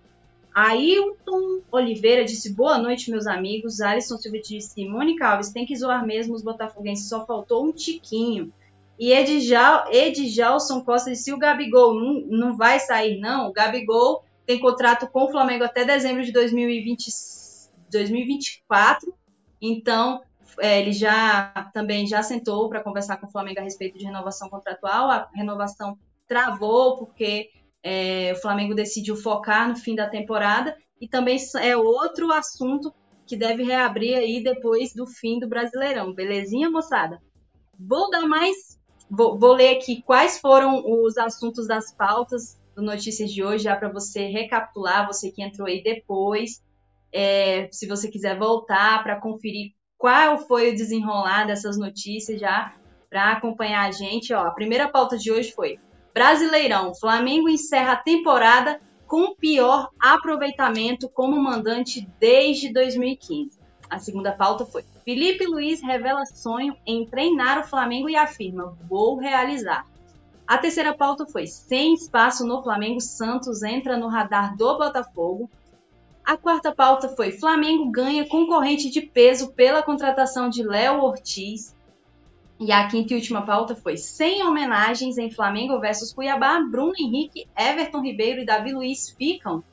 Ailton 0.55 1.59
Oliveira 1.69 2.23
disse 2.23 2.53
boa 2.53 2.77
noite, 2.77 3.11
meus 3.11 3.27
amigos. 3.27 3.81
Alisson 3.81 4.17
Silva 4.17 4.39
disse 4.39 4.87
Mônica 4.87 5.27
Alves 5.27 5.49
tem 5.49 5.65
que 5.65 5.75
zoar 5.75 6.07
mesmo 6.07 6.33
os 6.33 6.41
botafoguenses, 6.41 7.09
só 7.09 7.25
faltou 7.25 7.65
um 7.65 7.73
tiquinho. 7.73 8.53
E 8.97 9.11
Edjal, 9.11 9.91
Edjalson 9.91 10.79
Costa 10.79 11.11
disse 11.11 11.33
o 11.33 11.37
Gabigol 11.37 11.93
não, 11.93 12.21
não 12.27 12.57
vai 12.57 12.79
sair, 12.79 13.19
não. 13.19 13.49
O 13.49 13.51
Gabigol 13.51 14.23
tem 14.45 14.57
contrato 14.57 15.07
com 15.07 15.25
o 15.25 15.31
Flamengo 15.31 15.65
até 15.65 15.83
dezembro 15.83 16.23
de 16.23 16.31
2020, 16.31 17.09
2024. 17.91 19.13
Então, 19.61 20.21
é, 20.59 20.79
ele 20.79 20.93
já 20.93 21.69
também 21.73 22.07
já 22.07 22.23
sentou 22.23 22.69
para 22.69 22.81
conversar 22.81 23.17
com 23.17 23.27
o 23.27 23.31
Flamengo 23.31 23.59
a 23.59 23.63
respeito 23.63 23.97
de 23.97 24.05
renovação 24.05 24.47
contratual. 24.47 25.11
A 25.11 25.27
renovação 25.35 25.97
travou 26.25 26.95
porque 26.95 27.49
é, 27.87 28.33
o 28.33 28.41
Flamengo 28.41 28.73
decidiu 28.73 29.15
focar 29.15 29.69
no 29.69 29.75
fim 29.75 29.93
da 29.93 30.09
temporada 30.09 30.75
e 30.99 31.07
também 31.07 31.37
é 31.61 31.77
outro 31.77 32.31
assunto 32.31 32.91
que 33.27 33.37
deve 33.37 33.61
reabrir 33.61 34.15
aí 34.15 34.43
depois 34.43 34.91
do 34.91 35.05
fim 35.05 35.37
do 35.37 35.47
Brasileirão. 35.47 36.11
Belezinha, 36.11 36.67
moçada? 36.67 37.21
Vou 37.79 38.09
dar 38.09 38.25
mais. 38.25 38.79
Vou, 39.07 39.37
vou 39.37 39.53
ler 39.53 39.77
aqui 39.77 40.01
quais 40.01 40.39
foram 40.39 40.83
os 40.83 41.15
assuntos 41.15 41.67
das 41.67 41.93
pautas 41.93 42.59
do 42.75 42.81
Notícias 42.81 43.31
de 43.31 43.43
hoje, 43.43 43.65
já 43.65 43.75
para 43.75 43.89
você 43.89 44.25
recapitular, 44.29 45.05
você 45.05 45.29
que 45.29 45.43
entrou 45.43 45.67
aí 45.67 45.83
depois. 45.83 46.63
É, 47.13 47.69
se 47.71 47.87
você 47.87 48.09
quiser 48.09 48.37
voltar 48.37 49.03
para 49.03 49.21
conferir 49.21 49.73
qual 49.95 50.39
foi 50.39 50.71
o 50.71 50.75
desenrolar 50.75 51.45
dessas 51.45 51.77
notícias 51.77 52.39
já 52.39 52.75
para 53.11 53.33
acompanhar 53.33 53.87
a 53.87 53.91
gente. 53.91 54.33
Ó, 54.33 54.39
a 54.39 54.51
primeira 54.51 54.89
pauta 54.89 55.19
de 55.19 55.31
hoje 55.31 55.51
foi 55.51 55.77
Brasileirão. 56.15 56.95
Flamengo 56.95 57.49
encerra 57.49 57.91
a 57.91 57.97
temporada 57.97 58.79
com 59.05 59.35
pior 59.35 59.89
aproveitamento 59.99 61.09
como 61.09 61.37
mandante 61.37 62.07
desde 62.17 62.71
2015. 62.71 63.59
A 63.89 63.99
segunda 63.99 64.31
pauta 64.31 64.65
foi: 64.65 64.85
Felipe 65.03 65.45
Luiz 65.45 65.81
revela 65.83 66.25
sonho 66.25 66.73
em 66.87 67.05
treinar 67.05 67.59
o 67.59 67.67
Flamengo 67.67 68.09
e 68.09 68.15
afirma: 68.15 68.77
vou 68.87 69.17
realizar. 69.17 69.85
A 70.47 70.57
terceira 70.57 70.93
pauta 70.93 71.25
foi: 71.25 71.47
sem 71.47 71.93
espaço 71.93 72.47
no 72.47 72.63
Flamengo, 72.63 73.01
Santos 73.01 73.61
entra 73.61 73.97
no 73.97 74.07
radar 74.07 74.55
do 74.55 74.77
Botafogo. 74.77 75.49
A 76.23 76.37
quarta 76.37 76.73
pauta 76.73 77.09
foi: 77.09 77.33
Flamengo 77.33 77.91
ganha 77.91 78.25
concorrente 78.25 78.89
de 78.89 79.01
peso 79.01 79.51
pela 79.51 79.83
contratação 79.83 80.47
de 80.47 80.63
Léo 80.63 81.01
Ortiz. 81.01 81.74
E 82.59 82.71
a 82.71 82.87
quinta 82.87 83.13
e 83.13 83.15
última 83.17 83.45
pauta 83.45 83.75
foi: 83.75 83.97
sem 83.97 84.43
homenagens 84.43 85.17
em 85.17 85.29
Flamengo 85.29 85.79
versus 85.79 86.13
Cuiabá, 86.13 86.59
Bruno 86.61 86.93
Henrique, 86.97 87.47
Everton 87.57 88.01
Ribeiro 88.01 88.41
e 88.41 88.45
Davi 88.45 88.73
Luiz 88.73 89.09
ficam. 89.09 89.63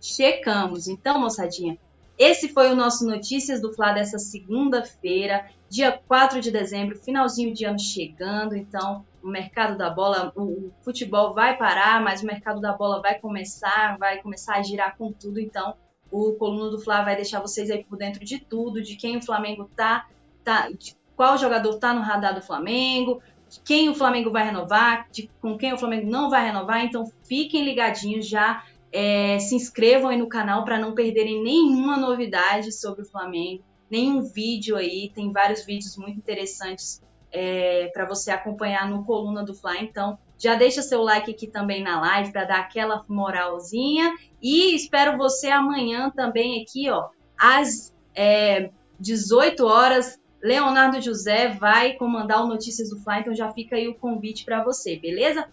Checamos. 0.00 0.88
Então, 0.88 1.20
moçadinha, 1.20 1.78
esse 2.18 2.48
foi 2.48 2.70
o 2.70 2.76
nosso 2.76 3.06
Notícias 3.06 3.60
do 3.60 3.72
Fla 3.72 3.92
dessa 3.92 4.18
segunda-feira, 4.18 5.48
dia 5.68 5.92
4 5.92 6.40
de 6.40 6.50
dezembro, 6.50 6.98
finalzinho 6.98 7.54
de 7.54 7.64
ano 7.64 7.78
chegando. 7.78 8.56
Então, 8.56 9.04
o 9.22 9.28
mercado 9.28 9.76
da 9.76 9.90
bola, 9.90 10.32
o, 10.36 10.70
futebol 10.82 11.34
vai 11.34 11.56
parar, 11.56 12.02
mas 12.02 12.22
o 12.22 12.26
mercado 12.26 12.60
da 12.60 12.72
bola 12.72 13.00
vai 13.00 13.18
começar, 13.18 13.96
vai 13.98 14.20
começar 14.20 14.56
a 14.56 14.62
girar 14.62 14.96
com 14.96 15.12
tudo. 15.12 15.38
Então, 15.38 15.74
o 16.10 16.32
Coluna 16.32 16.70
do 16.70 16.80
Fla 16.80 17.02
vai 17.02 17.16
deixar 17.16 17.40
vocês 17.40 17.70
aí 17.70 17.84
por 17.84 17.96
dentro 17.96 18.24
de 18.24 18.38
tudo, 18.38 18.82
de 18.82 18.96
quem 18.96 19.16
o 19.16 19.22
Flamengo 19.22 19.70
tá, 19.76 20.08
tá 20.44 20.70
de 20.70 20.94
qual 21.22 21.38
jogador 21.38 21.76
está 21.76 21.94
no 21.94 22.00
radar 22.00 22.34
do 22.34 22.42
Flamengo, 22.42 23.22
quem 23.64 23.88
o 23.88 23.94
Flamengo 23.94 24.32
vai 24.32 24.44
renovar, 24.44 25.06
de, 25.12 25.30
com 25.40 25.56
quem 25.56 25.72
o 25.72 25.78
Flamengo 25.78 26.10
não 26.10 26.28
vai 26.28 26.46
renovar. 26.46 26.84
Então 26.84 27.04
fiquem 27.22 27.64
ligadinhos 27.64 28.26
já. 28.26 28.64
É, 28.90 29.38
se 29.38 29.54
inscrevam 29.54 30.10
aí 30.10 30.18
no 30.18 30.26
canal 30.26 30.64
para 30.64 30.80
não 30.80 30.96
perderem 30.96 31.40
nenhuma 31.40 31.96
novidade 31.96 32.72
sobre 32.72 33.02
o 33.02 33.04
Flamengo, 33.04 33.62
nenhum 33.88 34.20
vídeo 34.20 34.76
aí. 34.76 35.12
Tem 35.14 35.30
vários 35.30 35.64
vídeos 35.64 35.96
muito 35.96 36.18
interessantes 36.18 37.00
é, 37.30 37.88
para 37.94 38.04
você 38.04 38.32
acompanhar 38.32 38.90
no 38.90 39.04
Coluna 39.04 39.44
do 39.44 39.54
Fly. 39.54 39.78
Então, 39.80 40.18
já 40.36 40.56
deixa 40.56 40.82
seu 40.82 41.02
like 41.02 41.30
aqui 41.30 41.46
também 41.46 41.84
na 41.84 42.00
live 42.00 42.32
para 42.32 42.46
dar 42.46 42.58
aquela 42.58 43.04
moralzinha. 43.06 44.12
E 44.42 44.74
espero 44.74 45.16
você 45.16 45.50
amanhã 45.50 46.10
também 46.10 46.60
aqui, 46.60 46.90
ó, 46.90 47.10
às 47.38 47.94
é, 48.12 48.70
18 48.98 49.64
horas, 49.64 50.20
Leonardo 50.42 51.00
José 51.00 51.48
vai 51.48 51.92
comandar 51.92 52.42
o 52.42 52.48
Notícias 52.48 52.90
do 52.90 52.98
Fly, 52.98 53.20
então 53.20 53.34
já 53.34 53.52
fica 53.52 53.76
aí 53.76 53.86
o 53.86 53.94
convite 53.94 54.44
para 54.44 54.64
você, 54.64 54.96
beleza? 54.96 55.46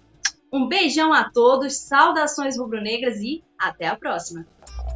Um 0.51 0.67
beijão 0.67 1.13
a 1.13 1.29
todos, 1.29 1.77
saudações 1.77 2.57
rubro-negras 2.57 3.19
e 3.21 3.43
até 3.57 3.85
a 3.85 3.95
próxima. 3.95 4.47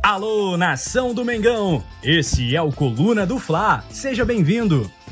Alô, 0.02 0.58
nação 0.58 1.14
do 1.14 1.24
Mengão! 1.24 1.84
Esse 2.02 2.56
é 2.56 2.62
o 2.62 2.72
Coluna 2.72 3.26
do 3.26 3.38
Fla. 3.38 3.84
Seja 3.92 4.26
bem-vindo 4.26 4.92